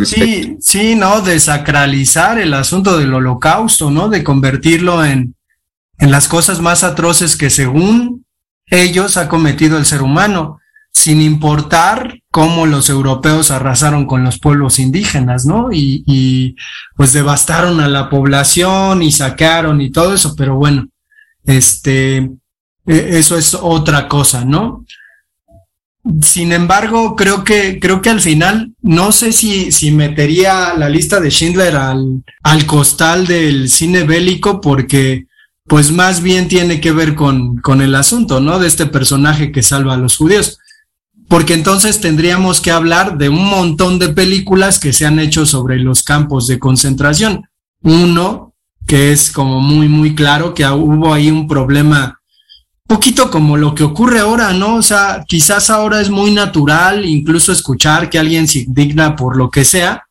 sí, 0.06 0.58
sí, 0.62 0.96
¿no? 0.96 1.22
De 1.22 1.40
sacralizar 1.40 2.38
el 2.38 2.54
asunto 2.54 3.00
del 3.00 3.12
holocausto, 3.16 3.90
¿no? 3.90 4.10
De 4.10 4.24
convertirlo 4.24 5.04
en, 5.04 5.36
en 5.98 6.12
las 6.12 6.28
cosas 6.28 6.62
más 6.62 6.84
atroces 6.84 7.36
que 7.36 7.50
según 7.50 8.26
ellos 8.68 9.18
ha 9.18 9.28
cometido 9.28 9.80
el 9.80 9.86
ser 9.86 10.04
humano, 10.04 10.60
sin 10.92 11.20
importar 11.20 12.20
cómo 12.30 12.68
los 12.68 12.92
europeos 12.92 13.50
arrasaron 13.50 14.06
con 14.06 14.24
los 14.24 14.38
pueblos 14.38 14.78
indígenas, 14.78 15.48
¿no? 15.48 15.72
Y, 15.72 16.04
y 16.06 16.56
pues 16.96 17.12
devastaron 17.12 17.80
a 17.80 17.88
la 17.88 18.08
población 18.08 19.02
y 19.02 19.12
saquearon 19.12 19.82
y 19.82 19.92
todo 19.92 20.14
eso, 20.14 20.36
pero 20.36 20.56
bueno, 20.58 20.88
este, 21.44 22.30
eso 22.86 23.36
es 23.36 23.56
otra 23.56 24.08
cosa, 24.08 24.46
¿no? 24.46 24.86
Sin 26.22 26.54
embargo, 26.54 27.16
creo 27.16 27.44
que, 27.44 27.80
creo 27.80 28.02
que 28.02 28.10
al 28.10 28.22
final, 28.22 28.74
no 28.82 29.12
sé 29.12 29.32
si, 29.32 29.72
si 29.72 29.92
metería 29.92 30.74
la 30.76 30.90
lista 30.90 31.20
de 31.20 31.30
Schindler 31.30 31.76
al, 31.76 32.24
al 32.42 32.66
costal 32.66 33.28
del 33.28 33.70
cine 33.70 34.04
bélico, 34.04 34.62
porque 34.62 35.28
pues 35.68 35.92
más 35.92 36.24
bien 36.24 36.48
tiene 36.48 36.82
que 36.82 36.92
ver 36.92 37.14
con, 37.16 37.58
con 37.58 37.82
el 37.82 37.94
asunto, 37.94 38.40
¿no? 38.40 38.58
De 38.58 38.68
este 38.68 38.88
personaje 38.88 39.52
que 39.52 39.62
salva 39.62 39.94
a 39.94 39.98
los 39.98 40.18
judíos. 40.18 40.58
Porque 41.28 41.54
entonces 41.54 42.02
tendríamos 42.02 42.60
que 42.60 42.72
hablar 42.72 43.20
de 43.20 43.30
un 43.30 43.46
montón 43.46 44.00
de 44.00 44.10
películas 44.10 44.80
que 44.80 44.94
se 44.94 45.06
han 45.06 45.20
hecho 45.20 45.46
sobre 45.46 45.78
los 45.78 46.02
campos 46.02 46.48
de 46.48 46.58
concentración. 46.58 47.44
Uno, 47.84 48.56
que 48.88 49.12
es 49.12 49.30
como 49.30 49.60
muy, 49.60 49.88
muy 49.88 50.16
claro 50.16 50.56
que 50.56 50.66
hubo 50.66 51.14
ahí 51.14 51.30
un 51.30 51.48
problema 51.48 52.19
poquito 52.90 53.30
como 53.30 53.56
lo 53.56 53.76
que 53.76 53.84
ocurre 53.84 54.20
ahora, 54.20 54.52
¿no? 54.52 54.78
O 54.78 54.82
sea, 54.82 55.24
quizás 55.28 55.70
ahora 55.70 56.02
es 56.02 56.10
muy 56.10 56.32
natural 56.32 57.06
incluso 57.06 57.52
escuchar 57.52 58.10
que 58.10 58.18
alguien 58.18 58.48
se 58.48 58.62
indigna 58.62 59.16
por 59.16 59.38
lo 59.38 59.52
que 59.52 59.64
sea, 59.64 60.08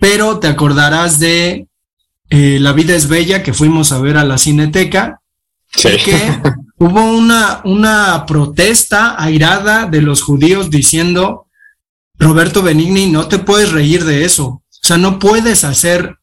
pero 0.00 0.38
te 0.38 0.48
acordarás 0.48 1.18
de 1.20 1.68
eh, 2.30 2.58
La 2.58 2.72
vida 2.72 2.94
es 2.94 3.06
bella 3.06 3.42
que 3.42 3.52
fuimos 3.52 3.92
a 3.92 4.00
ver 4.00 4.16
a 4.16 4.24
la 4.24 4.38
cineteca, 4.38 5.20
sí. 5.76 5.90
que 6.02 6.40
hubo 6.78 7.04
una, 7.04 7.60
una 7.64 8.24
protesta 8.24 9.22
airada 9.22 9.84
de 9.84 10.00
los 10.00 10.22
judíos 10.22 10.70
diciendo, 10.70 11.48
Roberto 12.18 12.62
Benigni, 12.62 13.10
no 13.10 13.28
te 13.28 13.38
puedes 13.38 13.72
reír 13.72 14.04
de 14.04 14.24
eso, 14.24 14.46
o 14.46 14.64
sea, 14.86 14.96
no 14.96 15.18
puedes 15.18 15.64
hacer 15.64 16.16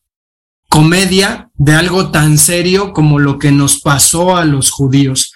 comedia 0.70 1.52
de 1.54 1.74
algo 1.74 2.10
tan 2.10 2.40
serio 2.40 2.94
como 2.94 3.20
lo 3.20 3.38
que 3.38 3.52
nos 3.52 3.80
pasó 3.80 4.38
a 4.38 4.44
los 4.44 4.72
judíos. 4.72 5.34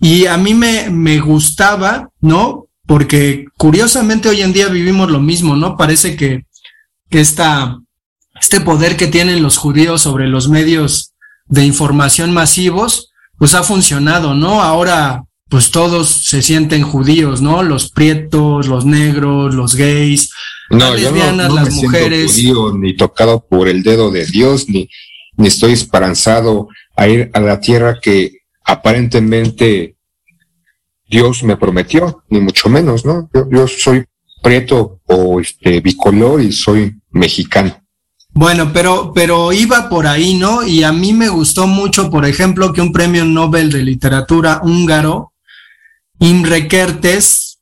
Y 0.00 0.26
a 0.26 0.36
mí 0.36 0.54
me, 0.54 0.90
me 0.90 1.20
gustaba, 1.20 2.10
¿no? 2.20 2.66
Porque 2.86 3.46
curiosamente 3.56 4.28
hoy 4.28 4.42
en 4.42 4.52
día 4.52 4.68
vivimos 4.68 5.10
lo 5.10 5.20
mismo, 5.20 5.56
¿no? 5.56 5.76
Parece 5.76 6.16
que, 6.16 6.44
que 7.08 7.20
esta, 7.20 7.78
este 8.40 8.60
poder 8.60 8.96
que 8.96 9.06
tienen 9.06 9.42
los 9.42 9.56
judíos 9.56 10.02
sobre 10.02 10.28
los 10.28 10.48
medios 10.48 11.12
de 11.46 11.64
información 11.64 12.32
masivos, 12.32 13.12
pues 13.38 13.54
ha 13.54 13.62
funcionado, 13.62 14.34
¿no? 14.34 14.62
Ahora, 14.62 15.24
pues 15.48 15.70
todos 15.70 16.08
se 16.08 16.42
sienten 16.42 16.82
judíos, 16.82 17.40
¿no? 17.40 17.62
Los 17.62 17.90
prietos, 17.90 18.66
los 18.66 18.84
negros, 18.84 19.54
los 19.54 19.74
gays, 19.74 20.30
no, 20.70 20.78
las 20.78 21.00
lesbianas, 21.00 21.48
no, 21.48 21.54
no 21.54 21.54
las 21.54 21.74
mujeres. 21.74 22.32
Judío, 22.32 22.72
ni 22.76 22.96
tocado 22.96 23.46
por 23.46 23.68
el 23.68 23.82
dedo 23.82 24.10
de 24.10 24.26
Dios, 24.26 24.68
ni, 24.68 24.88
ni 25.36 25.48
estoy 25.48 25.72
esperanzado 25.72 26.68
a 26.96 27.08
ir 27.08 27.30
a 27.34 27.40
la 27.40 27.60
tierra 27.60 27.98
que 28.00 28.33
aparentemente 28.64 29.96
Dios 31.06 31.42
me 31.42 31.56
prometió, 31.56 32.24
ni 32.28 32.40
mucho 32.40 32.68
menos, 32.68 33.04
¿no? 33.04 33.28
Yo, 33.50 33.68
soy 33.68 34.04
prieto 34.42 35.00
o 35.06 35.40
este 35.40 35.80
bicolor 35.80 36.40
y 36.40 36.52
soy 36.52 36.94
mexicano. 37.10 37.80
Bueno, 38.30 38.72
pero, 38.72 39.12
pero 39.14 39.52
iba 39.52 39.88
por 39.88 40.06
ahí, 40.06 40.34
¿no? 40.34 40.66
Y 40.66 40.82
a 40.82 40.92
mí 40.92 41.12
me 41.12 41.28
gustó 41.28 41.66
mucho, 41.66 42.10
por 42.10 42.24
ejemplo, 42.24 42.72
que 42.72 42.80
un 42.80 42.92
premio 42.92 43.24
Nobel 43.24 43.70
de 43.70 43.82
literatura 43.82 44.60
húngaro, 44.64 45.32
Imre 46.18 46.66
Kertész, 46.66 47.58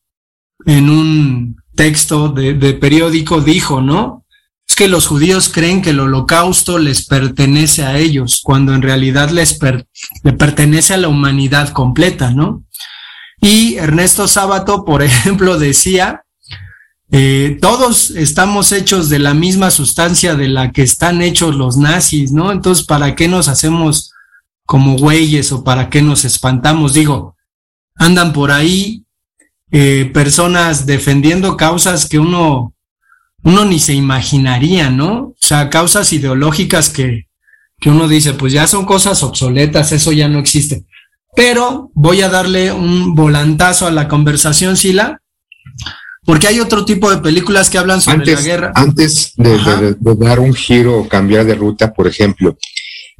en 0.65 0.89
un 0.89 1.57
texto 1.75 2.29
de, 2.29 2.55
de 2.55 2.75
periódico 2.75 3.41
dijo, 3.41 3.83
¿no? 3.83 4.25
Es 4.67 4.77
que 4.77 4.89
los 4.89 5.07
judíos 5.07 5.51
creen 5.53 5.83
que 5.83 5.91
el 5.91 6.01
holocausto 6.01 6.79
les 6.79 7.05
pertenece 7.05 7.85
a 7.85 7.99
ellos, 7.99 8.41
cuando 8.43 8.73
en 8.73 8.81
realidad 8.81 9.31
les 9.31 9.59
per 9.59 9.87
le 10.23 10.33
pertenece 10.33 10.95
a 10.95 10.99
la 10.99 11.09
humanidad 11.09 11.71
completa, 11.71 12.31
¿no? 12.31 12.65
Y 13.41 13.77
Ernesto 13.77 14.29
Sábato, 14.29 14.85
por 14.85 15.03
ejemplo, 15.03 15.59
decía 15.59 16.23
eh, 17.15 17.59
todos 17.61 18.11
estamos 18.11 18.73
hechos 18.73 19.11
de 19.11 19.19
la 19.19 19.35
misma 19.35 19.71
sustancia 19.71 20.35
de 20.35 20.49
la 20.49 20.73
que 20.73 20.81
están 20.81 21.21
hechos 21.21 21.55
los 21.55 21.77
nazis, 21.77 22.33
¿no? 22.33 22.51
Entonces, 22.51 22.87
¿para 22.87 23.15
qué 23.15 23.29
nos 23.29 23.49
hacemos 23.49 24.15
como 24.65 24.97
güeyes 24.97 25.53
o 25.53 25.63
para 25.63 25.91
qué 25.91 26.01
nos 26.01 26.25
espantamos? 26.25 26.95
Digo, 26.95 27.37
andan 27.97 28.33
por 28.33 28.51
ahí 28.51 29.05
eh, 29.71 30.11
personas 30.15 30.87
defendiendo 30.87 31.59
causas 31.59 32.09
que 32.09 32.19
uno, 32.19 32.73
uno 33.43 33.67
ni 33.67 33.79
se 33.79 33.93
imaginaría, 33.93 34.89
¿no? 34.89 35.19
O 35.19 35.37
sea, 35.39 35.69
causas 35.69 36.15
ideológicas 36.15 36.89
que, 36.89 37.27
que 37.83 37.91
uno 37.91 38.07
dice, 38.09 38.33
pues 38.35 38.53
ya 38.53 38.67
son 38.67 38.87
cosas 38.87 39.23
obsoletas, 39.25 39.91
eso 39.93 40.13
ya 40.13 40.29
no 40.29 40.39
existe. 40.39 40.85
Pero 41.35 41.91
voy 41.95 42.23
a 42.23 42.29
darle 42.29 42.73
un 42.73 43.15
volantazo 43.15 43.87
a 43.87 43.91
la 43.91 44.07
conversación, 44.07 44.77
Sila, 44.77 45.21
porque 46.25 46.47
hay 46.47 46.61
otro 46.61 46.85
tipo 46.85 47.11
de 47.11 47.19
películas 47.19 47.69
que 47.69 47.79
hablan 47.79 48.01
sobre 48.01 48.19
antes, 48.19 48.35
la 48.37 48.41
guerra. 48.43 48.73
Antes 48.77 49.33
de, 49.37 49.51
de- 49.59 49.97
de 49.99 50.15
dar 50.15 50.39
un 50.39 50.55
giro 50.55 51.01
o 51.01 51.09
cambiar 51.09 51.45
de 51.45 51.55
ruta, 51.57 51.93
por 51.93 52.07
ejemplo, 52.07 52.57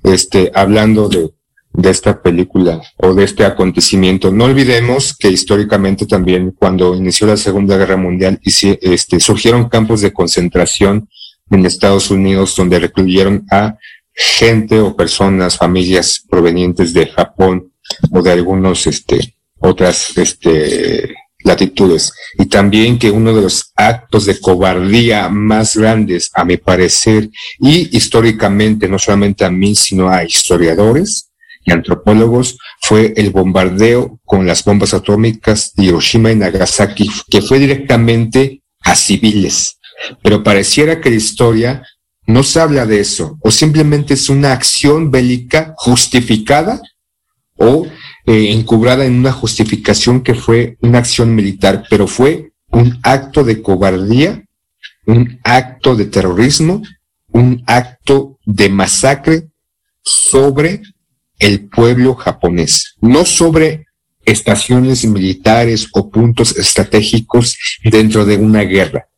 este, 0.05 0.53
hablando 0.55 1.09
de, 1.09 1.31
de 1.73 1.91
esta 1.91 2.23
película 2.23 2.81
o 2.99 3.15
de 3.15 3.25
este 3.25 3.45
acontecimiento, 3.45 4.31
no 4.31 4.45
olvidemos 4.45 5.17
que 5.17 5.29
históricamente 5.31 6.07
también 6.07 6.55
cuando 6.57 6.95
inició 6.95 7.27
la 7.27 7.37
Segunda 7.37 7.77
Guerra 7.77 7.97
Mundial 7.97 8.39
este, 8.45 9.19
surgieron 9.19 9.69
campos 9.69 10.01
de 10.03 10.13
concentración 10.13 11.09
en 11.51 11.67
Estados 11.67 12.11
Unidos 12.11 12.55
donde 12.57 12.79
recluyeron 12.79 13.45
a 13.51 13.75
gente 14.15 14.81
o 14.81 14.97
personas, 14.97 15.57
familias 15.57 16.23
provenientes 16.29 16.93
de 16.93 17.07
Japón 17.07 17.73
o 18.11 18.23
de 18.23 18.33
algunos, 18.33 18.87
este, 18.87 19.35
otras, 19.59 20.17
este, 20.17 21.15
latitudes. 21.45 22.13
Y 22.39 22.47
también 22.47 22.99
que 22.99 23.11
uno 23.11 23.35
de 23.35 23.43
los 23.43 23.73
actos 23.77 24.27
de 24.27 24.39
cobardía 24.39 25.29
más 25.29 25.77
grandes, 25.77 26.31
a 26.35 26.45
mi 26.45 26.57
parecer, 26.57 27.31
y 27.59 27.97
históricamente, 27.97 28.89
no 28.89 28.99
solamente 28.99 29.45
a 29.45 29.51
mí, 29.51 29.75
sino 29.75 30.09
a 30.09 30.25
historiadores 30.25 31.31
y 31.65 31.73
antropólogos, 31.73 32.59
fue 32.81 33.13
el 33.17 33.31
bombardeo 33.31 34.21
con 34.25 34.47
las 34.47 34.65
bombas 34.65 34.95
atómicas 34.95 35.73
de 35.75 35.85
Hiroshima 35.85 36.33
y 36.33 36.37
Nagasaki, 36.37 37.09
que 37.31 37.43
fue 37.43 37.59
directamente 37.59 38.63
a 38.81 38.95
civiles. 38.97 39.79
Pero 40.23 40.43
pareciera 40.43 41.01
que 41.01 41.11
la 41.11 41.17
historia 41.17 41.83
no 42.27 42.43
se 42.43 42.61
habla 42.61 42.87
de 42.87 43.01
eso, 43.01 43.39
o 43.43 43.51
simplemente 43.51 44.15
es 44.15 44.29
una 44.29 44.53
acción 44.53 45.11
bélica 45.11 45.75
justificada 45.77 46.81
o 47.57 47.87
eh, 48.27 48.53
encubrada 48.53 49.05
en 49.05 49.15
una 49.15 49.33
justificación 49.33 50.23
que 50.23 50.35
fue 50.35 50.77
una 50.81 50.99
acción 50.99 51.35
militar, 51.35 51.85
pero 51.91 52.07
fue 52.07 52.53
un 52.71 52.99
acto 53.03 53.45
de 53.45 53.61
cobardía, 53.61 54.45
un 55.07 55.41
acto 55.43 55.97
de 55.97 56.07
terrorismo, 56.07 56.83
un 57.29 57.63
acto 57.67 58.39
de 58.47 58.69
masacre 58.69 59.49
sobre 60.03 60.83
el 61.39 61.69
pueblo 61.69 62.15
japonés, 62.15 62.97
no 63.01 63.25
sobre 63.25 63.87
estaciones 64.25 65.05
militares 65.05 65.89
o 65.93 66.09
puntos 66.09 66.57
estratégicos 66.57 67.59
dentro 67.83 68.25
de 68.25 68.37
una 68.37 68.63
guerra. 68.63 69.09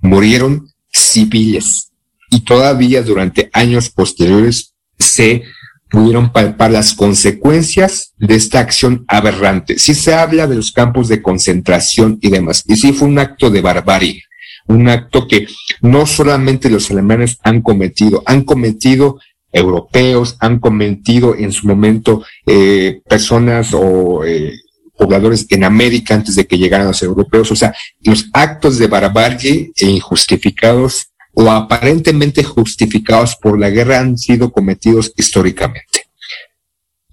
Murieron 0.00 0.68
civiles 0.92 1.87
y 2.30 2.40
todavía 2.40 3.02
durante 3.02 3.50
años 3.52 3.90
posteriores 3.90 4.74
se 4.98 5.44
pudieron 5.90 6.32
palpar 6.32 6.70
las 6.70 6.94
consecuencias 6.94 8.12
de 8.18 8.34
esta 8.34 8.60
acción 8.60 9.04
aberrante. 9.08 9.78
Sí 9.78 9.94
se 9.94 10.14
habla 10.14 10.46
de 10.46 10.56
los 10.56 10.72
campos 10.72 11.08
de 11.08 11.22
concentración 11.22 12.18
y 12.20 12.30
demás, 12.30 12.62
y 12.66 12.76
sí 12.76 12.92
fue 12.92 13.08
un 13.08 13.18
acto 13.18 13.50
de 13.50 13.62
barbarie, 13.62 14.22
un 14.66 14.88
acto 14.88 15.26
que 15.26 15.46
no 15.80 16.06
solamente 16.06 16.68
los 16.68 16.90
alemanes 16.90 17.38
han 17.42 17.62
cometido, 17.62 18.22
han 18.26 18.42
cometido 18.42 19.18
europeos, 19.50 20.36
han 20.40 20.58
cometido 20.58 21.34
en 21.34 21.52
su 21.52 21.66
momento 21.66 22.22
eh, 22.46 23.00
personas 23.08 23.72
o 23.72 24.24
eh, 24.24 24.52
pobladores 24.98 25.46
en 25.48 25.64
América 25.64 26.14
antes 26.14 26.34
de 26.34 26.46
que 26.46 26.58
llegaran 26.58 26.86
los 26.86 27.02
europeos. 27.02 27.50
O 27.50 27.56
sea, 27.56 27.74
los 28.02 28.28
actos 28.32 28.78
de 28.78 28.88
barbarie 28.88 29.72
e 29.76 29.86
injustificados 29.86 31.08
o 31.40 31.52
aparentemente 31.52 32.42
justificados 32.42 33.36
por 33.36 33.60
la 33.60 33.70
guerra 33.70 34.00
han 34.00 34.18
sido 34.18 34.50
cometidos 34.50 35.12
históricamente. 35.16 36.08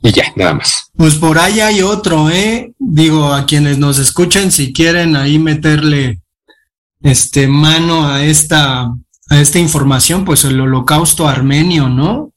Y 0.02 0.12
ya, 0.12 0.24
nada 0.36 0.56
más. 0.56 0.90
Pues 0.98 1.14
por 1.14 1.38
ahí 1.38 1.60
hay 1.60 1.84
otro, 1.84 2.32
¿eh? 2.32 2.74
Digo, 2.80 3.32
a 3.32 3.46
quienes 3.46 3.78
nos 3.78 4.00
escuchen, 4.00 4.52
si 4.52 4.74
quieren 4.74 5.16
ahí 5.16 5.38
meterle 5.38 6.22
este 7.04 7.48
mano 7.48 8.08
a 8.08 8.24
esta, 8.24 8.86
a 9.30 9.40
esta 9.40 9.60
información, 9.60 10.26
pues 10.26 10.44
el 10.44 10.60
holocausto 10.60 11.28
armenio, 11.28 11.88
¿no? 11.88 12.34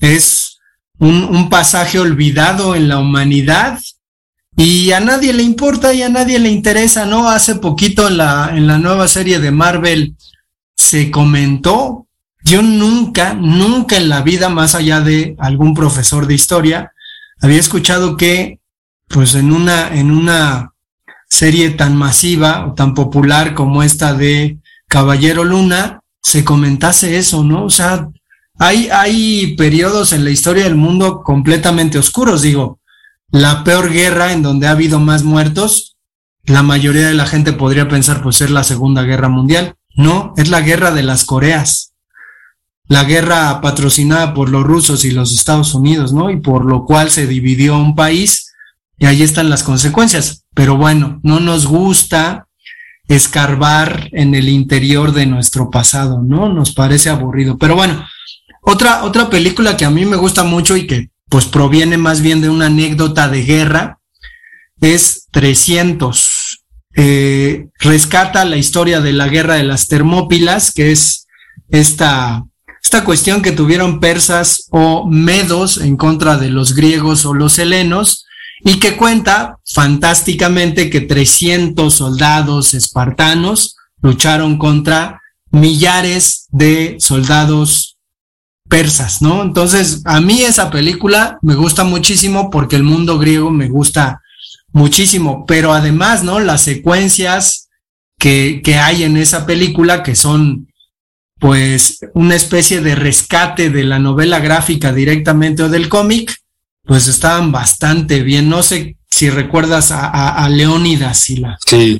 Es 0.00 0.58
un, 0.98 1.22
un 1.22 1.50
pasaje 1.50 1.98
olvidado 1.98 2.74
en 2.74 2.88
la 2.88 2.98
humanidad 2.98 3.78
y 4.56 4.92
a 4.92 5.00
nadie 5.00 5.34
le 5.34 5.42
importa 5.42 5.92
y 5.92 6.00
a 6.00 6.08
nadie 6.08 6.38
le 6.38 6.48
interesa, 6.48 7.04
¿no? 7.04 7.28
Hace 7.28 7.56
poquito 7.56 8.08
en 8.08 8.16
la, 8.16 8.52
en 8.54 8.66
la 8.66 8.78
nueva 8.78 9.06
serie 9.06 9.38
de 9.38 9.50
Marvel 9.50 10.16
se 10.76 11.10
comentó, 11.10 12.06
yo 12.44 12.62
nunca, 12.62 13.34
nunca 13.34 13.96
en 13.96 14.08
la 14.08 14.22
vida, 14.22 14.48
más 14.48 14.74
allá 14.74 15.00
de 15.00 15.34
algún 15.38 15.74
profesor 15.74 16.26
de 16.26 16.34
historia, 16.34 16.92
había 17.40 17.58
escuchado 17.58 18.16
que, 18.16 18.60
pues 19.08 19.34
en 19.34 19.52
una, 19.52 19.88
en 19.94 20.10
una 20.10 20.72
serie 21.28 21.70
tan 21.70 21.96
masiva 21.96 22.66
o 22.66 22.74
tan 22.74 22.94
popular 22.94 23.54
como 23.54 23.82
esta 23.82 24.14
de 24.14 24.58
Caballero 24.88 25.44
Luna, 25.44 26.00
se 26.22 26.44
comentase 26.44 27.16
eso, 27.18 27.42
¿no? 27.42 27.64
O 27.64 27.70
sea, 27.70 28.08
hay, 28.58 28.88
hay 28.90 29.56
periodos 29.56 30.12
en 30.12 30.24
la 30.24 30.30
historia 30.30 30.64
del 30.64 30.76
mundo 30.76 31.22
completamente 31.22 31.98
oscuros, 31.98 32.42
digo, 32.42 32.80
la 33.30 33.64
peor 33.64 33.90
guerra 33.90 34.32
en 34.32 34.42
donde 34.42 34.66
ha 34.66 34.72
habido 34.72 35.00
más 35.00 35.24
muertos, 35.24 35.96
la 36.44 36.62
mayoría 36.62 37.08
de 37.08 37.14
la 37.14 37.26
gente 37.26 37.52
podría 37.52 37.88
pensar 37.88 38.22
pues 38.22 38.40
es 38.40 38.50
la 38.50 38.62
Segunda 38.62 39.02
Guerra 39.02 39.28
Mundial. 39.28 39.74
No, 39.96 40.34
es 40.36 40.48
la 40.48 40.60
guerra 40.60 40.90
de 40.90 41.02
las 41.02 41.24
Coreas. 41.24 41.92
La 42.88 43.04
guerra 43.04 43.60
patrocinada 43.60 44.32
por 44.32 44.48
los 44.48 44.62
rusos 44.62 45.04
y 45.04 45.10
los 45.10 45.32
Estados 45.32 45.74
Unidos, 45.74 46.12
¿no? 46.12 46.30
Y 46.30 46.36
por 46.36 46.64
lo 46.64 46.84
cual 46.84 47.10
se 47.10 47.26
dividió 47.26 47.76
un 47.76 47.96
país 47.96 48.54
y 48.98 49.06
ahí 49.06 49.22
están 49.22 49.50
las 49.50 49.62
consecuencias. 49.62 50.44
Pero 50.54 50.76
bueno, 50.76 51.18
no 51.22 51.40
nos 51.40 51.66
gusta 51.66 52.46
escarbar 53.08 54.08
en 54.12 54.34
el 54.34 54.48
interior 54.48 55.12
de 55.12 55.26
nuestro 55.26 55.70
pasado, 55.70 56.22
¿no? 56.22 56.52
Nos 56.52 56.72
parece 56.72 57.10
aburrido. 57.10 57.58
Pero 57.58 57.74
bueno, 57.74 58.06
otra, 58.62 59.04
otra 59.04 59.30
película 59.30 59.76
que 59.76 59.84
a 59.84 59.90
mí 59.90 60.04
me 60.04 60.16
gusta 60.16 60.44
mucho 60.44 60.76
y 60.76 60.86
que 60.86 61.10
pues 61.28 61.46
proviene 61.46 61.96
más 61.96 62.20
bien 62.20 62.40
de 62.40 62.48
una 62.48 62.66
anécdota 62.66 63.28
de 63.28 63.42
guerra 63.42 63.98
es 64.80 65.26
300. 65.32 66.25
Eh, 66.98 67.68
rescata 67.78 68.46
la 68.46 68.56
historia 68.56 69.00
de 69.00 69.12
la 69.12 69.28
guerra 69.28 69.56
de 69.56 69.64
las 69.64 69.86
Termópilas, 69.86 70.72
que 70.72 70.92
es 70.92 71.26
esta, 71.68 72.44
esta 72.82 73.04
cuestión 73.04 73.42
que 73.42 73.52
tuvieron 73.52 74.00
persas 74.00 74.66
o 74.70 75.06
medos 75.06 75.76
en 75.78 75.98
contra 75.98 76.38
de 76.38 76.48
los 76.48 76.74
griegos 76.74 77.26
o 77.26 77.34
los 77.34 77.58
helenos, 77.58 78.24
y 78.64 78.80
que 78.80 78.96
cuenta 78.96 79.58
fantásticamente 79.66 80.88
que 80.88 81.02
300 81.02 81.92
soldados 81.92 82.72
espartanos 82.72 83.76
lucharon 84.00 84.56
contra 84.56 85.20
millares 85.50 86.46
de 86.50 86.96
soldados 86.98 87.98
persas, 88.68 89.20
¿no? 89.20 89.42
Entonces, 89.42 90.00
a 90.06 90.20
mí 90.20 90.42
esa 90.42 90.70
película 90.70 91.38
me 91.42 91.54
gusta 91.54 91.84
muchísimo 91.84 92.50
porque 92.50 92.76
el 92.76 92.82
mundo 92.82 93.18
griego 93.18 93.50
me 93.50 93.68
gusta 93.68 94.22
muchísimo, 94.76 95.46
pero 95.46 95.72
además, 95.72 96.22
¿no? 96.22 96.38
Las 96.38 96.60
secuencias 96.60 97.70
que, 98.18 98.60
que 98.62 98.76
hay 98.76 99.04
en 99.04 99.16
esa 99.16 99.46
película 99.46 100.02
que 100.02 100.14
son 100.14 100.68
pues 101.38 102.00
una 102.12 102.34
especie 102.34 102.82
de 102.82 102.94
rescate 102.94 103.70
de 103.70 103.84
la 103.84 103.98
novela 103.98 104.38
gráfica 104.38 104.92
directamente 104.92 105.62
o 105.62 105.70
del 105.70 105.88
cómic, 105.88 106.36
pues 106.84 107.08
estaban 107.08 107.52
bastante 107.52 108.22
bien. 108.22 108.50
No 108.50 108.62
sé 108.62 108.98
si 109.10 109.30
recuerdas 109.30 109.90
a, 109.92 110.08
a, 110.44 110.48
Leónidas 110.50 111.30
y 111.30 111.36
la. 111.36 111.56
Sí. 111.66 111.98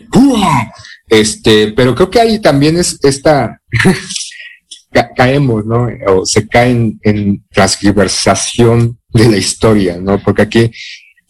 Este, 1.08 1.72
pero 1.72 1.94
creo 1.94 2.10
que 2.10 2.20
ahí 2.20 2.40
también 2.40 2.76
es 2.76 2.98
esta 3.02 3.58
ca 4.92 5.14
caemos, 5.14 5.64
¿no? 5.64 5.88
O 6.08 6.26
se 6.26 6.46
caen 6.46 7.00
en 7.02 7.42
transgiversación 7.50 8.98
de 9.08 9.30
la 9.30 9.38
historia, 9.38 9.96
¿no? 9.98 10.18
Porque 10.22 10.42
aquí 10.42 10.70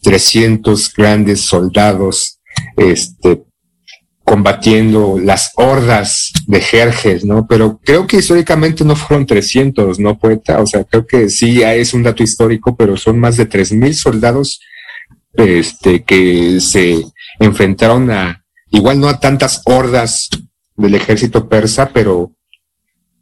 300 0.01 0.93
grandes 0.93 1.41
soldados, 1.41 2.39
este, 2.75 3.43
combatiendo 4.23 5.17
las 5.17 5.51
hordas 5.55 6.31
de 6.47 6.59
Jerjes, 6.59 7.23
¿no? 7.23 7.47
Pero 7.47 7.79
creo 7.83 8.05
que 8.05 8.17
históricamente 8.17 8.83
no 8.83 8.95
fueron 8.95 9.25
300, 9.25 9.99
¿no, 9.99 10.17
poeta? 10.19 10.61
O 10.61 10.67
sea, 10.67 10.83
creo 10.83 11.07
que 11.07 11.29
sí 11.29 11.61
es 11.63 11.93
un 11.93 12.03
dato 12.03 12.23
histórico, 12.23 12.75
pero 12.75 12.97
son 12.97 13.19
más 13.19 13.37
de 13.37 13.47
3.000 13.47 13.93
soldados, 13.93 14.59
este, 15.33 16.03
que 16.03 16.59
se 16.59 17.05
enfrentaron 17.39 18.11
a, 18.11 18.43
igual 18.69 18.99
no 18.99 19.07
a 19.07 19.19
tantas 19.19 19.61
hordas 19.65 20.29
del 20.75 20.95
ejército 20.95 21.47
persa, 21.47 21.91
pero 21.93 22.33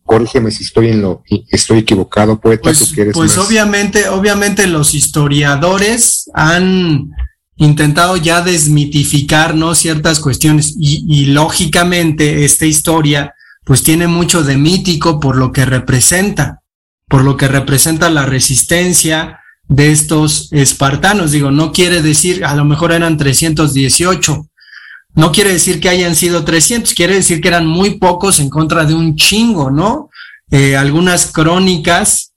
corrígeme 0.05 0.51
si 0.51 0.63
estoy 0.63 0.89
en 0.89 1.01
lo 1.01 1.23
estoy 1.49 1.79
equivocado, 1.79 2.39
poeta, 2.39 2.63
Pues, 2.63 2.79
tú 2.79 2.95
que 2.95 3.01
eres 3.01 3.13
pues 3.13 3.35
más- 3.35 3.45
obviamente, 3.47 4.07
obviamente 4.07 4.67
los 4.67 4.93
historiadores 4.93 6.29
han 6.33 7.09
intentado 7.57 8.15
ya 8.17 8.41
desmitificar 8.41 9.55
¿no? 9.55 9.75
ciertas 9.75 10.19
cuestiones 10.19 10.75
y, 10.77 11.05
y 11.07 11.25
lógicamente 11.27 12.45
esta 12.45 12.65
historia 12.65 13.33
pues 13.63 13.81
tiene 13.81 14.07
mucho 14.07 14.43
de 14.43 14.57
mítico 14.57 15.19
por 15.19 15.37
lo 15.37 15.51
que 15.51 15.65
representa, 15.65 16.61
por 17.09 17.23
lo 17.23 17.35
que 17.35 17.47
representa 17.47 18.09
la 18.09 18.25
resistencia 18.25 19.39
de 19.67 19.91
estos 19.91 20.49
espartanos. 20.51 21.31
Digo, 21.31 21.49
no 21.49 21.71
quiere 21.71 22.03
decir, 22.03 22.45
a 22.45 22.53
lo 22.55 22.63
mejor 22.65 22.91
eran 22.91 23.17
318, 23.17 24.47
no 25.15 25.31
quiere 25.31 25.53
decir 25.53 25.79
que 25.79 25.89
hayan 25.89 26.15
sido 26.15 26.43
300, 26.43 26.93
quiere 26.93 27.15
decir 27.15 27.41
que 27.41 27.47
eran 27.47 27.65
muy 27.65 27.97
pocos 27.97 28.39
en 28.39 28.49
contra 28.49 28.85
de 28.85 28.93
un 28.93 29.15
chingo, 29.15 29.71
¿no? 29.71 30.09
Eh, 30.51 30.75
algunas 30.75 31.31
crónicas 31.31 32.33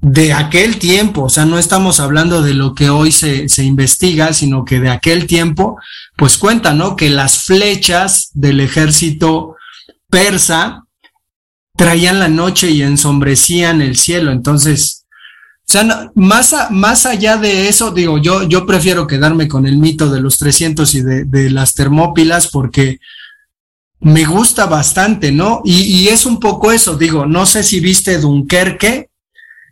de 0.00 0.32
aquel 0.32 0.78
tiempo, 0.78 1.24
o 1.24 1.28
sea, 1.28 1.44
no 1.44 1.58
estamos 1.58 1.98
hablando 1.98 2.42
de 2.42 2.54
lo 2.54 2.74
que 2.74 2.90
hoy 2.90 3.10
se, 3.10 3.48
se 3.48 3.64
investiga, 3.64 4.32
sino 4.32 4.64
que 4.64 4.80
de 4.80 4.90
aquel 4.90 5.26
tiempo, 5.26 5.78
pues 6.16 6.36
cuenta, 6.38 6.72
¿no? 6.72 6.96
Que 6.96 7.08
las 7.08 7.38
flechas 7.44 8.30
del 8.34 8.60
ejército 8.60 9.56
persa 10.08 10.84
traían 11.76 12.18
la 12.18 12.28
noche 12.28 12.70
y 12.70 12.82
ensombrecían 12.82 13.80
el 13.80 13.96
cielo, 13.96 14.32
entonces, 14.32 14.97
o 15.68 15.72
sea, 15.72 15.82
no- 15.84 16.10
más, 16.14 16.54
a- 16.54 16.70
más 16.70 17.04
allá 17.04 17.36
de 17.36 17.68
eso, 17.68 17.90
digo, 17.90 18.16
yo, 18.18 18.48
yo 18.48 18.64
prefiero 18.66 19.06
quedarme 19.06 19.48
con 19.48 19.66
el 19.66 19.76
mito 19.76 20.08
de 20.10 20.20
los 20.20 20.38
300 20.38 20.94
y 20.94 21.02
de, 21.02 21.24
de 21.24 21.50
las 21.50 21.74
termópilas 21.74 22.48
porque 22.48 22.98
me 24.00 24.24
gusta 24.24 24.66
bastante, 24.66 25.32
¿no? 25.32 25.60
Y, 25.64 25.82
y 25.82 26.08
es 26.08 26.24
un 26.24 26.38
poco 26.40 26.72
eso, 26.72 26.96
digo, 26.96 27.26
no 27.26 27.44
sé 27.46 27.64
si 27.64 27.80
viste 27.80 28.18
Dunkerque, 28.18 29.10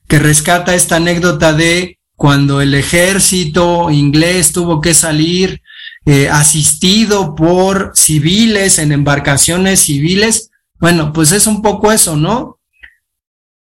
que 0.08 0.18
rescata 0.18 0.74
esta 0.74 0.96
anécdota 0.96 1.52
de 1.52 1.98
cuando 2.14 2.60
el 2.60 2.74
ejército 2.74 3.90
inglés 3.90 4.52
tuvo 4.52 4.80
que 4.80 4.94
salir 4.94 5.62
eh, 6.06 6.28
asistido 6.28 7.34
por 7.34 7.92
civiles 7.94 8.78
en 8.78 8.92
embarcaciones 8.92 9.80
civiles. 9.80 10.50
Bueno, 10.78 11.12
pues 11.12 11.32
es 11.32 11.46
un 11.46 11.62
poco 11.62 11.90
eso, 11.92 12.16
¿no? 12.16 12.55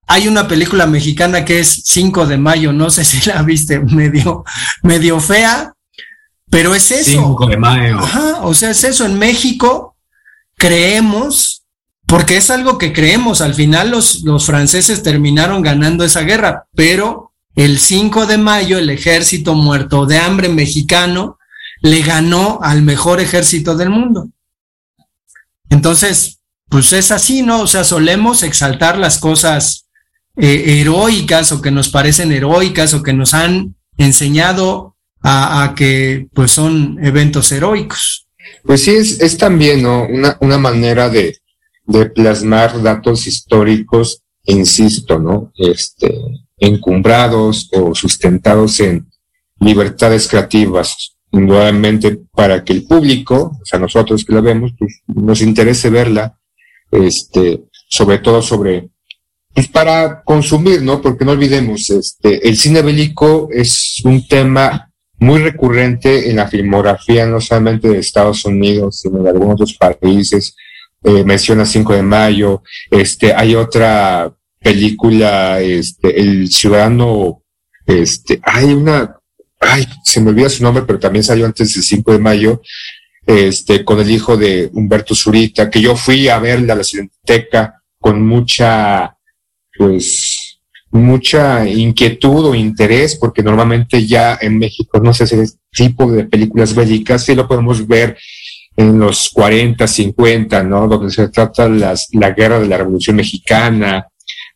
Hay 0.07 0.29
una 0.29 0.47
película 0.47 0.87
mexicana 0.87 1.45
que 1.45 1.61
es 1.61 1.83
5 1.87 2.27
de 2.27 2.37
mayo, 2.37 2.73
no 2.73 2.91
sé 2.91 3.05
si 3.05 3.29
la 3.31 3.43
viste, 3.43 3.81
medio, 3.81 4.45
medio 4.83 5.21
fea, 5.21 5.75
pero 6.51 6.75
es 6.75 6.91
eso. 6.91 7.11
5 7.11 7.47
de 7.47 7.57
mayo. 7.57 7.99
Ajá, 7.99 8.41
o 8.43 8.55
sea, 8.55 8.71
es 8.71 8.85
eso. 8.85 9.07
En 9.07 9.19
México 9.19 9.97
creemos, 10.57 11.65
porque 12.07 12.37
es 12.37 12.51
algo 12.51 12.79
que 12.79 12.93
creemos, 12.93 13.41
al 13.41 13.55
final 13.55 13.91
los, 13.91 14.21
los 14.23 14.47
franceses 14.47 15.03
terminaron 15.03 15.63
ganando 15.63 16.05
esa 16.05 16.21
guerra, 16.21 16.67
pero 16.75 17.33
el 17.57 17.79
5 17.79 18.27
de 18.27 18.39
mayo 18.39 18.79
el 18.79 18.91
ejército 18.91 19.55
muerto 19.55 20.07
de 20.07 20.19
hambre 20.19 20.49
mexicano 20.49 21.39
le 21.81 22.03
ganó 22.03 22.61
al 22.63 22.83
mejor 22.83 23.21
ejército 23.21 23.77
del 23.77 23.91
mundo. 23.91 24.29
Entonces, 25.71 26.41
pues 26.69 26.93
es 26.93 27.11
así, 27.11 27.43
¿no? 27.43 27.61
O 27.61 27.67
sea, 27.67 27.85
solemos 27.85 28.43
exaltar 28.43 28.99
las 28.99 29.19
cosas 29.19 29.84
eh, 30.37 30.81
heroicas 30.81 31.53
o 31.53 31.63
que 31.63 31.71
nos 31.71 31.89
parecen 31.89 32.33
heroicas 32.33 32.95
o 32.95 33.03
que 33.03 33.13
nos 33.13 33.35
han 33.35 33.77
enseñado 33.97 34.97
a, 35.23 35.73
que 35.75 36.27
pues 36.35 36.51
son 36.51 36.99
eventos 37.03 37.51
heroicos. 37.51 38.27
Pues 38.63 38.85
sí, 38.85 38.91
es, 38.91 39.21
es 39.21 39.39
también 39.39 39.83
¿no? 39.83 40.07
una, 40.07 40.37
una 40.41 40.59
manera 40.59 41.09
de, 41.09 41.39
de 41.87 42.07
plasmar 42.07 42.83
datos 42.83 43.27
históricos, 43.27 44.23
insisto, 44.45 45.19
¿no? 45.19 45.53
Este, 45.57 46.15
encumbrados 46.59 47.71
o 47.73 47.95
sustentados 47.95 48.81
en 48.81 49.07
libertades 49.61 50.29
creativas, 50.29 51.17
indudablemente 51.33 52.19
para 52.33 52.65
que 52.65 52.73
el 52.73 52.87
público, 52.87 53.57
o 53.61 53.65
sea, 53.65 53.79
nosotros 53.79 54.25
que 54.25 54.35
la 54.35 54.41
vemos, 54.41 54.73
pues 54.79 55.03
nos 55.07 55.41
interese 55.41 55.91
verla, 55.91 56.39
este, 56.91 57.65
sobre 57.89 58.19
todo 58.19 58.43
sobre, 58.43 58.91
pues 59.55 59.69
para 59.69 60.23
consumir, 60.23 60.83
¿no? 60.83 61.01
Porque 61.01 61.25
no 61.25 61.33
olvidemos, 61.33 61.89
este, 61.91 62.47
el 62.49 62.57
cine 62.57 62.83
bélico 62.83 63.49
es 63.53 64.03
un 64.05 64.27
tema 64.27 64.91
muy 65.19 65.41
recurrente 65.41 66.29
en 66.29 66.37
la 66.37 66.49
filmografía, 66.49 67.25
no 67.27 67.41
solamente 67.41 67.89
de 67.89 67.99
Estados 67.99 68.45
Unidos, 68.45 69.01
sino 69.01 69.23
de 69.23 69.31
algunos 69.31 69.55
otros 69.55 69.75
países. 69.75 70.57
Eh, 71.07 71.23
menciona 71.23 71.67
5 71.67 71.93
de 71.93 72.03
mayo, 72.03 72.63
este, 72.91 73.35
hay 73.35 73.55
otra 73.55 74.35
película, 74.59 75.61
este, 75.61 76.19
El 76.19 76.51
Ciudadano, 76.51 77.43
este, 77.85 78.41
hay 78.43 78.73
una, 78.73 79.15
ay, 79.61 79.87
se 80.03 80.23
me 80.23 80.31
olvida 80.31 80.49
su 80.49 80.63
nombre, 80.63 80.85
pero 80.87 80.99
también 80.99 81.23
salió 81.23 81.45
antes 81.45 81.75
del 81.75 81.83
5 81.85 82.11
de 82.11 82.19
mayo, 82.19 82.63
este, 83.27 83.85
con 83.85 84.01
el 84.01 84.11
hijo 84.11 84.39
de 84.39 84.71
Humberto 84.73 85.15
Zurita, 85.15 85.69
que 85.69 85.83
yo 85.83 85.95
fui 85.95 86.29
a 86.29 86.39
verla 86.39 86.73
a 86.73 86.77
la 86.77 86.85
Cineteca 86.85 87.83
con 88.01 88.27
mucha, 88.27 89.14
pues, 89.77 90.61
mucha 90.91 91.69
inquietud 91.69 92.47
o 92.47 92.55
interés, 92.55 93.17
porque 93.17 93.43
normalmente 93.43 94.07
ya 94.07 94.39
en 94.41 94.59
México 94.59 95.01
no 95.01 95.13
se 95.13 95.25
hace 95.25 95.43
ese 95.43 95.57
tipo 95.73 96.11
de 96.11 96.25
películas 96.25 96.75
bélicas, 96.75 97.25
sí 97.25 97.35
lo 97.35 97.49
podemos 97.49 97.87
ver 97.87 98.17
en 98.77 98.99
los 98.99 99.31
40, 99.31 99.87
50, 99.87 100.63
¿no? 100.63 100.87
Donde 100.87 101.11
se 101.11 101.29
trata 101.29 101.69
las, 101.69 102.09
la 102.13 102.31
guerra 102.31 102.61
de 102.61 102.69
la 102.69 102.77
Revolución 102.77 103.17
Mexicana, 103.17 104.07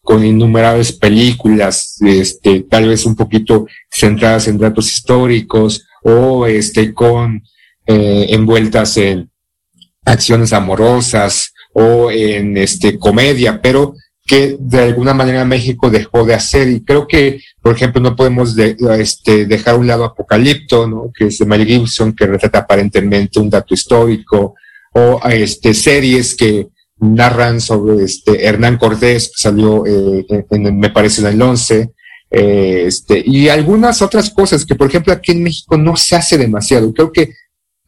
con 0.08 0.24
innumerables 0.24 0.92
películas, 0.92 1.98
este, 2.00 2.60
tal 2.62 2.88
vez 2.88 3.04
un 3.04 3.14
poquito 3.14 3.66
centradas 3.90 4.48
en 4.48 4.58
datos 4.58 4.90
históricos 4.90 5.86
o 6.02 6.46
este, 6.46 6.94
con 6.94 7.42
eh, 7.86 8.26
envueltas 8.30 8.96
en 8.96 9.30
acciones 10.04 10.52
amorosas 10.52 11.52
o 11.74 12.10
en 12.10 12.56
este, 12.56 12.98
comedia, 12.98 13.60
pero 13.60 13.94
que 14.28 14.56
de 14.60 14.80
alguna 14.80 15.14
manera 15.14 15.44
México 15.44 15.90
dejó 15.90 16.24
de 16.24 16.34
hacer. 16.34 16.68
Y 16.68 16.84
creo 16.84 17.08
que, 17.08 17.40
por 17.62 17.74
ejemplo, 17.74 18.00
no 18.00 18.14
podemos 18.14 18.54
de, 18.54 18.76
este, 18.98 19.46
dejar 19.46 19.76
un 19.76 19.86
lado 19.86 20.04
Apocalipto, 20.04 21.10
que 21.16 21.28
es 21.28 21.38
de 21.38 21.46
Mel 21.46 21.66
Gibson, 21.66 22.12
que 22.12 22.26
retrata 22.26 22.58
aparentemente 22.58 23.40
un 23.40 23.50
dato 23.50 23.74
histórico, 23.74 24.54
o 24.92 25.20
este, 25.28 25.72
series 25.72 26.36
que 26.36 26.68
narran 27.00 27.60
sobre 27.60 28.04
este 28.04 28.44
Hernán 28.44 28.76
Cortés, 28.76 29.28
que 29.28 29.42
salió, 29.42 29.86
eh, 29.86 30.26
en, 30.28 30.66
en, 30.66 30.78
me 30.78 30.90
parece, 30.90 31.22
en 31.22 31.28
el 31.28 31.40
11, 31.40 31.90
eh, 32.30 32.84
este, 32.86 33.22
y 33.24 33.48
algunas 33.48 34.02
otras 34.02 34.30
cosas 34.30 34.66
que, 34.66 34.74
por 34.74 34.88
ejemplo, 34.88 35.12
aquí 35.12 35.32
en 35.32 35.42
México 35.42 35.78
no 35.78 35.96
se 35.96 36.16
hace 36.16 36.36
demasiado. 36.36 36.92
Creo 36.92 37.10
que 37.10 37.32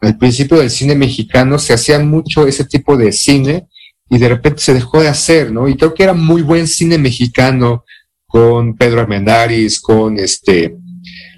al 0.00 0.16
principio 0.16 0.58
del 0.58 0.70
cine 0.70 0.94
mexicano 0.94 1.58
se 1.58 1.74
hacía 1.74 1.98
mucho 1.98 2.46
ese 2.46 2.64
tipo 2.64 2.96
de 2.96 3.12
cine 3.12 3.68
y 4.10 4.18
de 4.18 4.28
repente 4.28 4.60
se 4.60 4.74
dejó 4.74 5.00
de 5.00 5.08
hacer, 5.08 5.52
¿no? 5.52 5.68
Y 5.68 5.76
creo 5.76 5.94
que 5.94 6.02
era 6.02 6.12
muy 6.12 6.42
buen 6.42 6.66
cine 6.66 6.98
mexicano 6.98 7.84
con 8.26 8.76
Pedro 8.76 9.00
Armendáriz, 9.00 9.80
con 9.80 10.18
este, 10.18 10.76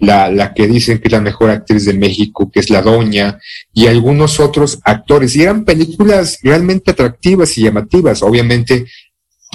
la, 0.00 0.30
la 0.30 0.54
que 0.54 0.66
dicen 0.66 0.98
que 0.98 1.08
es 1.08 1.12
la 1.12 1.20
mejor 1.20 1.50
actriz 1.50 1.84
de 1.84 1.92
México, 1.92 2.50
que 2.50 2.60
es 2.60 2.70
la 2.70 2.80
Doña, 2.80 3.38
y 3.74 3.86
algunos 3.86 4.40
otros 4.40 4.80
actores. 4.84 5.36
Y 5.36 5.42
eran 5.42 5.66
películas 5.66 6.38
realmente 6.42 6.90
atractivas 6.90 7.56
y 7.58 7.62
llamativas, 7.62 8.22
obviamente 8.22 8.86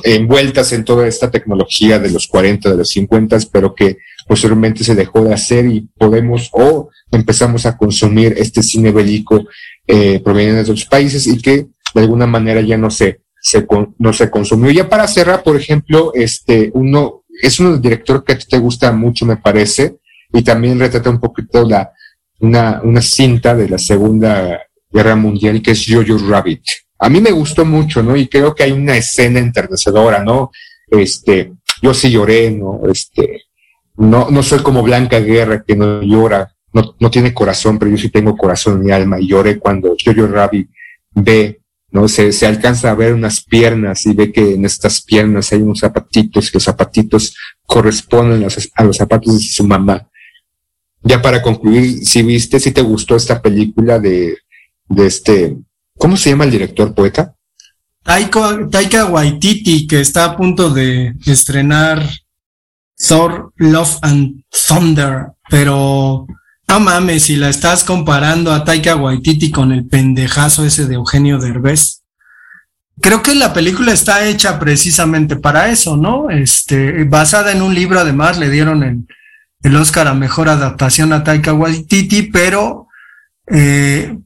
envueltas 0.04 0.72
en 0.74 0.86
toda 0.86 1.08
esta 1.08 1.32
tecnología 1.32 2.00
de 2.00 2.12
los 2.12 2.28
40, 2.28 2.70
de 2.70 2.78
los 2.78 2.90
50, 2.90 3.38
pero 3.52 3.74
que 3.74 3.98
posteriormente 4.28 4.84
se 4.84 4.96
dejó 4.96 5.24
de 5.24 5.34
hacer 5.34 5.66
y 5.66 5.88
podemos 5.98 6.50
o 6.52 6.90
empezamos 7.12 7.66
a 7.66 7.78
consumir 7.78 8.36
este 8.38 8.62
cine 8.62 8.92
bélico 8.92 9.46
eh, 9.88 10.20
proveniente 10.20 10.64
de 10.64 10.72
otros 10.72 10.86
países 10.86 11.26
y 11.28 11.42
que 11.42 11.68
de 11.98 12.04
alguna 12.06 12.28
manera 12.28 12.62
ya 12.62 12.78
no 12.78 12.90
se, 12.90 13.22
se 13.42 13.66
no 13.98 14.14
se 14.14 14.30
consumió. 14.30 14.72
Ya 14.72 14.88
para 14.88 15.08
cerrar, 15.08 15.44
por 15.44 15.56
ejemplo, 15.56 16.12
este, 16.14 16.70
uno, 16.74 17.24
es 17.42 17.58
del 17.58 17.82
director 17.82 18.24
que 18.24 18.34
a 18.34 18.38
ti 18.38 18.46
te 18.48 18.60
gusta 18.60 18.92
mucho, 18.92 19.26
me 19.26 19.38
parece, 19.38 19.98
y 20.32 20.44
también 20.44 20.80
retrata 20.80 21.10
un 21.10 21.20
poquito 21.20 21.68
la, 21.68 21.92
una, 22.40 22.82
una 22.84 23.02
cinta 23.02 23.56
de 23.56 23.70
la 23.70 23.78
Segunda 23.78 24.62
Guerra 24.92 25.16
Mundial 25.16 25.62
que 25.62 25.72
es 25.72 25.86
Jojo 25.88 26.18
Rabbit. 26.30 26.64
A 27.00 27.10
mí 27.10 27.20
me 27.20 27.32
gustó 27.32 27.66
mucho, 27.66 28.04
¿no? 28.04 28.16
Y 28.16 28.28
creo 28.28 28.54
que 28.54 28.64
hay 28.64 28.72
una 28.72 28.96
escena 28.96 29.40
enternecedora, 29.40 30.24
¿no? 30.24 30.52
Este, 30.88 31.54
yo 31.82 31.94
sí 31.94 32.12
lloré, 32.12 32.52
¿no? 32.52 32.82
Este, 32.92 33.44
no, 33.98 34.30
no 34.30 34.44
soy 34.44 34.60
como 34.60 34.84
Blanca 34.84 35.20
Guerra 35.20 35.64
que 35.64 35.76
no 35.76 36.02
llora, 36.02 36.54
no, 36.74 36.96
no 37.00 37.10
tiene 37.10 37.34
corazón, 37.34 37.80
pero 37.80 37.92
yo 37.92 37.98
sí 37.98 38.10
tengo 38.10 38.38
corazón 38.38 38.76
en 38.76 38.84
mi 38.84 38.92
alma 38.92 39.20
y 39.20 39.28
lloré 39.28 39.58
cuando 39.58 39.96
Jojo 40.04 40.28
Rabbit 40.28 40.70
ve 41.16 41.62
¿no? 41.92 42.08
Se, 42.08 42.32
se, 42.32 42.46
alcanza 42.46 42.92
a 42.92 42.96
ver 42.96 43.14
unas 43.14 43.44
piernas 43.44 44.06
y 44.06 44.14
ve 44.14 44.32
que 44.32 44.54
en 44.56 44.66
estas 44.66 45.02
piernas 45.02 45.52
hay 45.52 45.62
unos 45.62 45.80
zapatitos, 45.80 46.52
que 46.52 46.58
los 46.58 46.64
zapatitos 46.64 47.36
corresponden 47.66 48.42
a 48.42 48.46
los, 48.46 48.70
a 48.74 48.84
los 48.84 48.98
zapatos 48.98 49.40
de 49.40 49.46
su 49.46 49.66
mamá. 49.66 50.08
Ya 51.02 51.22
para 51.22 51.42
concluir, 51.42 52.06
si 52.06 52.22
viste, 52.24 52.60
si 52.60 52.72
te 52.72 52.82
gustó 52.82 53.16
esta 53.16 53.42
película 53.42 54.00
de, 54.00 54.38
de 54.90 55.06
este, 55.06 55.58
¿cómo 55.98 56.18
se 56.18 56.32
llama 56.32 56.46
el 56.46 56.52
director 56.52 56.94
poeta? 56.94 57.34
Taika, 58.04 58.68
Taika 58.70 59.06
Waititi, 59.06 59.86
que 59.86 60.00
está 60.02 60.26
a 60.26 60.38
punto 60.38 60.70
de 60.70 61.14
estrenar 61.26 62.08
Thor, 62.98 63.52
Love 63.58 63.98
and 64.02 64.44
Thunder, 64.50 65.28
pero 65.50 66.26
no 66.68 66.80
mames, 66.80 67.24
si 67.24 67.38
la 67.38 67.50
estás 67.50 67.84
comparando 67.84 68.52
a 68.52 68.64
Taika 68.64 68.96
Waititi 68.96 69.52
con 69.52 69.72
el 69.72 69.86
pendejazo 69.86 70.66
ese 70.66 70.86
de 70.86 70.96
Eugenio 70.96 71.40
Derbez. 71.40 72.04
Creo 73.00 73.24
que 73.24 73.36
la 73.36 73.54
película 73.54 73.94
está 73.94 74.26
hecha 74.26 74.60
precisamente 74.60 75.36
para 75.36 75.70
eso, 75.70 75.96
¿no? 75.98 76.30
Este, 76.30 77.04
basada 77.06 77.52
en 77.52 77.62
un 77.62 77.74
libro, 77.74 78.00
además 78.00 78.38
le 78.38 78.50
dieron 78.50 78.84
el, 78.84 79.08
el 79.62 79.76
Oscar 79.76 80.08
a 80.08 80.14
mejor 80.14 80.50
adaptación 80.50 81.14
a 81.14 81.24
Taika 81.24 81.54
Waititi, 81.54 82.24
pero 82.24 82.88
eh, 83.48 84.18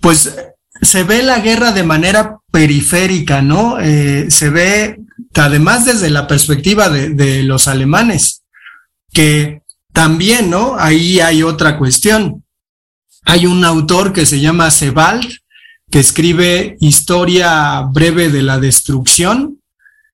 pues 0.00 0.34
se 0.80 1.04
ve 1.04 1.22
la 1.22 1.40
guerra 1.40 1.72
de 1.72 1.82
manera 1.82 2.38
periférica, 2.50 3.42
¿no? 3.42 3.78
Eh, 3.78 4.30
se 4.30 4.48
ve, 4.48 5.00
además 5.34 5.84
desde 5.84 6.08
la 6.08 6.26
perspectiva 6.26 6.88
de, 6.88 7.10
de, 7.10 7.42
los 7.42 7.68
alemanes, 7.68 8.42
que 9.12 9.62
también, 9.92 10.50
¿no? 10.50 10.76
Ahí 10.78 11.20
hay 11.20 11.42
otra 11.42 11.78
cuestión. 11.78 12.44
Hay 13.24 13.46
un 13.46 13.64
autor 13.64 14.12
que 14.12 14.26
se 14.26 14.40
llama 14.40 14.70
Sebald, 14.70 15.26
que 15.90 15.98
escribe 15.98 16.76
Historia 16.80 17.82
breve 17.82 18.28
de 18.28 18.42
la 18.42 18.58
destrucción, 18.58 19.58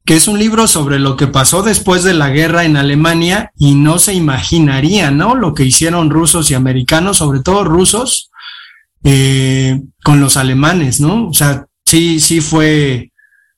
que 0.05 0.14
es 0.14 0.29
un 0.29 0.39
libro 0.39 0.66
sobre 0.66 0.99
lo 0.99 1.16
que 1.16 1.27
pasó 1.27 1.62
después 1.62 2.05
de 2.05 2.14
la 2.14 2.31
guerra 2.31 2.64
en 2.64 2.77
Alemania 2.77 3.51
y 3.59 3.74
no 3.74 3.99
se 3.99 4.14
imaginaría, 4.14 5.11
¿no? 5.11 5.35
Lo 5.35 5.53
que 5.53 5.64
hicieron 5.64 6.11
rusos 6.11 6.51
y 6.51 6.55
americanos, 6.55 7.18
sobre 7.18 7.41
todo 7.41 7.64
rusos, 7.64 8.31
eh, 9.03 9.81
con 10.03 10.20
los 10.20 10.37
alemanes, 10.37 11.01
¿no? 11.01 11.29
O 11.29 11.35
sea, 11.35 11.66
sí, 11.85 12.20
sí 12.20 12.41
fue 12.41 13.12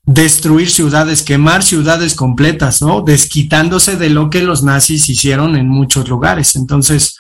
destruir 0.09 0.71
ciudades, 0.71 1.23
quemar 1.23 1.63
ciudades 1.63 2.15
completas, 2.15 2.81
¿no? 2.81 3.03
Desquitándose 3.03 3.97
de 3.97 4.09
lo 4.09 4.31
que 4.31 4.41
los 4.41 4.63
nazis 4.63 5.07
hicieron 5.11 5.55
en 5.55 5.69
muchos 5.69 6.09
lugares. 6.09 6.57
Entonces, 6.57 7.19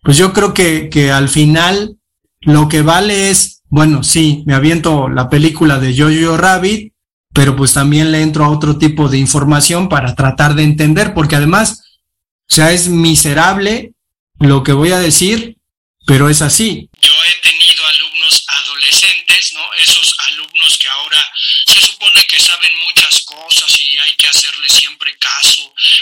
pues 0.00 0.16
yo 0.16 0.32
creo 0.32 0.54
que, 0.54 0.88
que 0.88 1.10
al 1.10 1.28
final 1.28 1.96
lo 2.42 2.68
que 2.68 2.82
vale 2.82 3.30
es, 3.30 3.62
bueno, 3.68 4.04
sí, 4.04 4.44
me 4.46 4.54
aviento 4.54 5.08
la 5.08 5.28
película 5.28 5.80
de 5.80 5.92
Jojo 5.96 6.36
Rabbit, 6.36 6.92
pero 7.34 7.56
pues 7.56 7.72
también 7.72 8.12
le 8.12 8.22
entro 8.22 8.44
a 8.44 8.50
otro 8.50 8.78
tipo 8.78 9.08
de 9.08 9.18
información 9.18 9.88
para 9.88 10.14
tratar 10.14 10.54
de 10.54 10.62
entender, 10.62 11.14
porque 11.14 11.34
además, 11.34 11.82
sea, 12.46 12.70
es 12.70 12.86
miserable 12.86 13.94
lo 14.38 14.62
que 14.62 14.72
voy 14.72 14.92
a 14.92 15.00
decir, 15.00 15.56
pero 16.06 16.28
es 16.28 16.42
así. 16.42 16.88
Yo 17.02 17.10
he 17.10 17.48
tenido 17.48 17.84
alumnos 17.86 18.46
adolescentes, 18.46 19.52
¿no? 19.52 19.62
Esos 19.82 20.14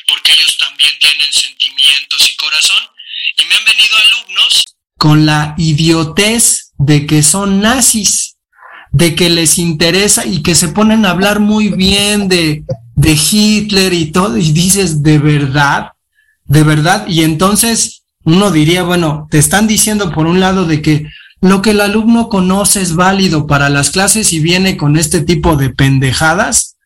porque 0.07 0.32
ellos 0.32 0.57
también 0.59 0.91
tienen 1.01 1.32
sentimientos 1.32 2.30
y 2.30 2.36
corazón. 2.36 2.84
Y 3.36 3.45
me 3.45 3.55
han 3.55 3.64
venido 3.64 3.97
alumnos 3.97 4.64
con 4.97 5.26
la 5.26 5.55
idiotez 5.59 6.72
de 6.78 7.07
que 7.07 7.22
son 7.22 7.61
nazis, 7.61 8.36
de 8.91 9.14
que 9.14 9.30
les 9.30 9.59
interesa 9.59 10.26
y 10.26 10.43
que 10.43 10.55
se 10.55 10.68
ponen 10.68 11.07
a 11.07 11.11
hablar 11.11 11.41
muy 11.41 11.68
bien 11.68 12.28
de, 12.28 12.64
de 12.95 13.12
Hitler 13.12 13.93
y 13.93 14.11
todo, 14.11 14.36
y 14.36 14.53
dices, 14.53 15.03
¿de 15.03 15.18
verdad? 15.18 15.93
¿De 16.45 16.64
verdad? 16.64 17.07
Y 17.07 17.22
entonces 17.22 18.03
uno 18.24 18.51
diría, 18.51 18.82
bueno, 18.82 19.28
te 19.30 19.39
están 19.39 19.66
diciendo 19.66 20.11
por 20.11 20.26
un 20.26 20.41
lado 20.41 20.64
de 20.64 20.82
que 20.82 21.07
lo 21.41 21.62
que 21.62 21.70
el 21.70 21.80
alumno 21.80 22.28
conoce 22.28 22.82
es 22.82 22.95
válido 22.95 23.47
para 23.47 23.68
las 23.68 23.91
clases 23.91 24.32
y 24.32 24.41
viene 24.41 24.76
con 24.76 24.97
este 24.97 25.20
tipo 25.20 25.57
de 25.57 25.70
pendejadas. 25.70 26.76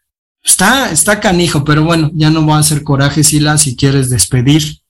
Está, 0.44 0.90
está 0.90 1.20
canijo, 1.20 1.64
pero 1.64 1.84
bueno, 1.84 2.10
ya 2.14 2.30
no 2.30 2.42
voy 2.42 2.54
a 2.54 2.58
hacer 2.58 2.82
coraje, 2.82 3.22
Sila, 3.22 3.58
si 3.58 3.76
quieres 3.76 4.10
despedir. 4.10 4.82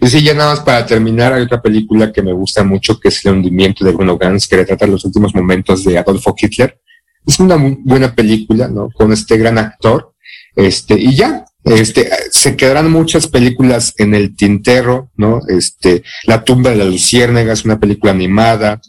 Y 0.00 0.08
sí, 0.08 0.22
ya 0.22 0.34
nada 0.34 0.50
más 0.50 0.60
para 0.60 0.84
terminar, 0.84 1.32
hay 1.32 1.42
otra 1.42 1.62
película 1.62 2.12
que 2.12 2.22
me 2.22 2.32
gusta 2.32 2.64
mucho, 2.64 2.98
que 2.98 3.08
es 3.08 3.24
El 3.24 3.34
hundimiento 3.34 3.84
de 3.84 3.92
Bruno 3.92 4.18
Gans, 4.18 4.48
que 4.48 4.56
retrata 4.56 4.86
los 4.86 5.04
últimos 5.04 5.34
momentos 5.34 5.84
de 5.84 5.98
Adolfo 5.98 6.34
Hitler. 6.36 6.80
Es 7.26 7.38
una 7.38 7.56
muy 7.56 7.78
buena 7.84 8.14
película, 8.14 8.68
¿no? 8.68 8.90
Con 8.90 9.12
este 9.12 9.36
gran 9.36 9.58
actor. 9.58 10.12
Este, 10.56 10.98
y 10.98 11.14
ya, 11.14 11.44
este, 11.64 12.10
se 12.30 12.56
quedarán 12.56 12.90
muchas 12.90 13.28
películas 13.28 13.94
en 13.98 14.14
el 14.14 14.34
tintero, 14.34 15.10
¿no? 15.16 15.40
Este, 15.48 16.02
La 16.24 16.42
tumba 16.42 16.70
de 16.70 16.76
la 16.76 16.84
luciérnaga 16.84 17.52
es 17.52 17.64
una 17.64 17.78
película 17.78 18.12
animada. 18.12 18.80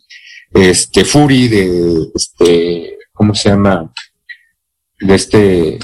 Este, 0.52 1.06
Fury 1.06 1.48
de, 1.48 2.08
este, 2.16 2.98
¿cómo 3.14 3.36
se 3.36 3.50
llama? 3.50 3.92
De 5.00 5.16
este, 5.16 5.80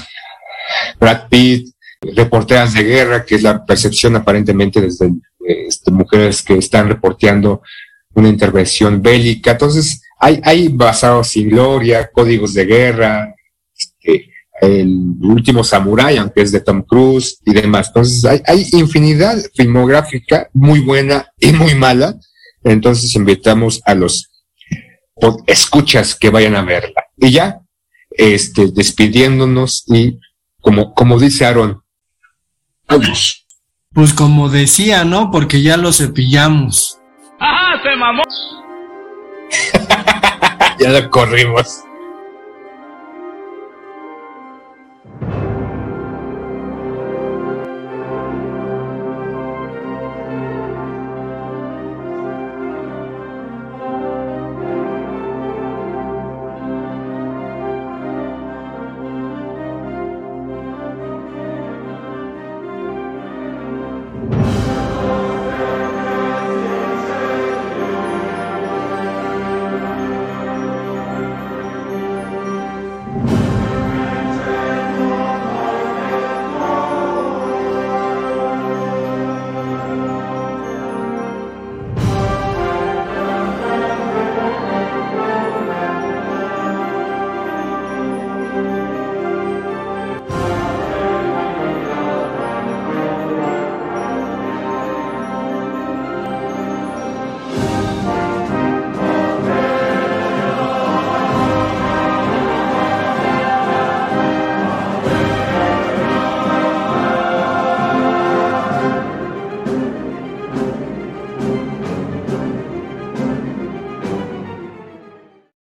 Brad 0.98 1.28
Pitt 1.28 1.74
reporteras 2.00 2.74
de 2.74 2.82
guerra, 2.82 3.24
que 3.24 3.34
es 3.34 3.42
la 3.42 3.64
percepción 3.64 4.16
aparentemente 4.16 4.80
desde 4.80 5.10
este, 5.46 5.90
mujeres 5.90 6.42
que 6.42 6.56
están 6.56 6.88
reporteando 6.88 7.62
una 8.14 8.28
intervención 8.28 9.02
bélica. 9.02 9.52
Entonces, 9.52 10.02
hay, 10.18 10.68
basados 10.68 11.28
sin 11.28 11.48
gloria, 11.48 12.10
códigos 12.12 12.54
de 12.54 12.64
guerra, 12.66 13.34
este, 13.76 14.30
el 14.60 15.14
último 15.22 15.64
samurai, 15.64 16.18
aunque 16.18 16.42
es 16.42 16.52
de 16.52 16.60
Tom 16.60 16.82
Cruise 16.82 17.40
y 17.44 17.54
demás. 17.54 17.88
Entonces, 17.88 18.24
hay, 18.24 18.42
hay 18.46 18.66
infinidad 18.72 19.38
filmográfica 19.54 20.48
muy 20.52 20.80
buena 20.80 21.30
y 21.38 21.52
muy 21.52 21.74
mala. 21.74 22.18
Entonces, 22.64 23.14
invitamos 23.14 23.80
a 23.84 23.94
los 23.94 24.30
escuchas 25.46 26.14
que 26.14 26.30
vayan 26.30 26.56
a 26.56 26.62
verla. 26.62 27.04
Y 27.16 27.30
ya, 27.30 27.60
este, 28.10 28.68
despidiéndonos 28.68 29.84
y 29.86 30.18
como, 30.60 30.94
como 30.94 31.18
dice 31.18 31.46
Aaron, 31.46 31.82
Adiós. 32.90 33.46
Pues 33.92 34.12
como 34.12 34.48
decía, 34.48 35.04
¿no? 35.04 35.30
Porque 35.30 35.62
ya 35.62 35.76
lo 35.76 35.92
cepillamos. 35.92 36.98
¡Ajá, 37.38 37.80
se 37.82 37.96
mamó! 37.96 38.22
ya 40.80 40.90
lo 40.90 41.10
corrimos. 41.10 41.84